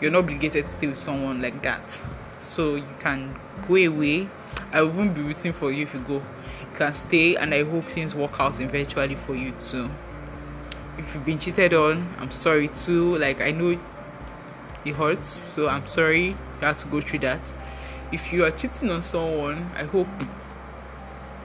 You're 0.00 0.12
not 0.12 0.20
obligated 0.20 0.66
to 0.66 0.70
stay 0.70 0.86
with 0.86 0.98
someone 0.98 1.42
like 1.42 1.62
that. 1.62 2.00
So 2.38 2.76
you 2.76 2.96
can 3.00 3.36
go 3.66 3.74
away. 3.74 4.28
I 4.72 4.82
won't 4.82 5.14
be 5.14 5.20
rooting 5.20 5.52
for 5.52 5.72
you 5.72 5.82
if 5.82 5.94
you 5.94 6.00
go. 6.00 6.22
Can 6.78 6.94
stay, 6.94 7.36
and 7.36 7.52
I 7.52 7.64
hope 7.64 7.84
things 7.84 8.14
work 8.14 8.38
out 8.38 8.60
eventually 8.60 9.16
for 9.16 9.34
you 9.34 9.52
too. 9.58 9.90
If 10.96 11.14
you've 11.14 11.26
been 11.26 11.38
cheated 11.38 11.74
on, 11.74 12.14
I'm 12.18 12.30
sorry 12.30 12.68
too. 12.68 13.18
Like 13.18 13.40
I 13.40 13.50
know 13.50 13.78
it 14.84 14.94
hurts, 14.94 15.28
so 15.28 15.68
I'm 15.68 15.86
sorry 15.86 16.28
you 16.28 16.36
have 16.60 16.78
to 16.78 16.86
go 16.86 17.00
through 17.00 17.18
that. 17.20 17.40
If 18.12 18.32
you 18.32 18.44
are 18.44 18.50
cheating 18.50 18.90
on 18.90 19.02
someone, 19.02 19.70
I 19.76 19.84
hope 19.84 20.08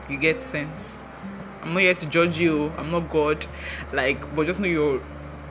you 0.08 0.16
get 0.16 0.42
sense 0.42 0.98
I'm 1.64 1.72
not 1.72 1.80
here 1.80 1.94
to 1.94 2.06
judge 2.06 2.36
you. 2.36 2.70
I'm 2.76 2.90
not 2.90 3.08
God. 3.10 3.46
Like, 3.90 4.36
but 4.36 4.46
just 4.46 4.60
know 4.60 4.68
you're 4.68 5.00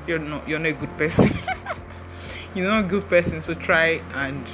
you're 0.06 0.20
not 0.20 0.48
you're 0.48 0.60
not 0.60 0.70
a 0.70 0.74
good 0.74 0.96
person. 0.96 1.36
you're 2.56 2.68
not 2.68 2.86
a 2.86 2.88
good 2.88 3.10
person. 3.10 3.42
So 3.42 3.56
try 3.56 4.02
and 4.14 4.46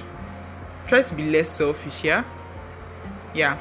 try 0.88 1.02
to 1.02 1.16
be 1.16 1.30
less 1.30 1.50
selfish. 1.50 2.02
Yeah. 2.04 2.24
Yeah. 3.34 3.58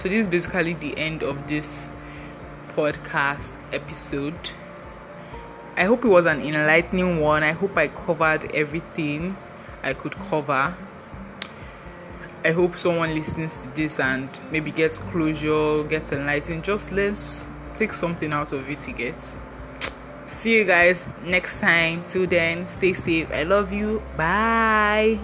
So 0.00 0.08
this 0.08 0.24
is 0.24 0.28
basically 0.28 0.72
the 0.72 0.96
end 0.96 1.22
of 1.22 1.46
this 1.46 1.90
podcast 2.74 3.58
episode. 3.70 4.50
I 5.76 5.84
hope 5.84 6.06
it 6.06 6.08
was 6.08 6.24
an 6.24 6.40
enlightening 6.40 7.20
one. 7.20 7.42
I 7.42 7.52
hope 7.52 7.76
I 7.76 7.88
covered 7.88 8.50
everything 8.54 9.36
I 9.82 9.92
could 9.92 10.14
cover. 10.14 10.74
I 12.42 12.50
hope 12.50 12.78
someone 12.78 13.14
listens 13.14 13.62
to 13.62 13.68
this 13.74 14.00
and 14.00 14.30
maybe 14.50 14.70
gets 14.70 14.98
closure, 14.98 15.84
gets 15.84 16.12
enlightened. 16.12 16.64
Just 16.64 16.92
let's 16.92 17.46
take 17.76 17.92
something 17.92 18.32
out 18.32 18.52
of 18.52 18.70
it 18.70 18.88
you 18.88 18.94
get. 18.94 19.36
See 20.24 20.56
you 20.56 20.64
guys 20.64 21.10
next 21.24 21.60
time. 21.60 22.04
Till 22.06 22.26
then, 22.26 22.66
stay 22.68 22.94
safe. 22.94 23.30
I 23.30 23.42
love 23.42 23.70
you. 23.70 24.02
Bye. 24.16 25.18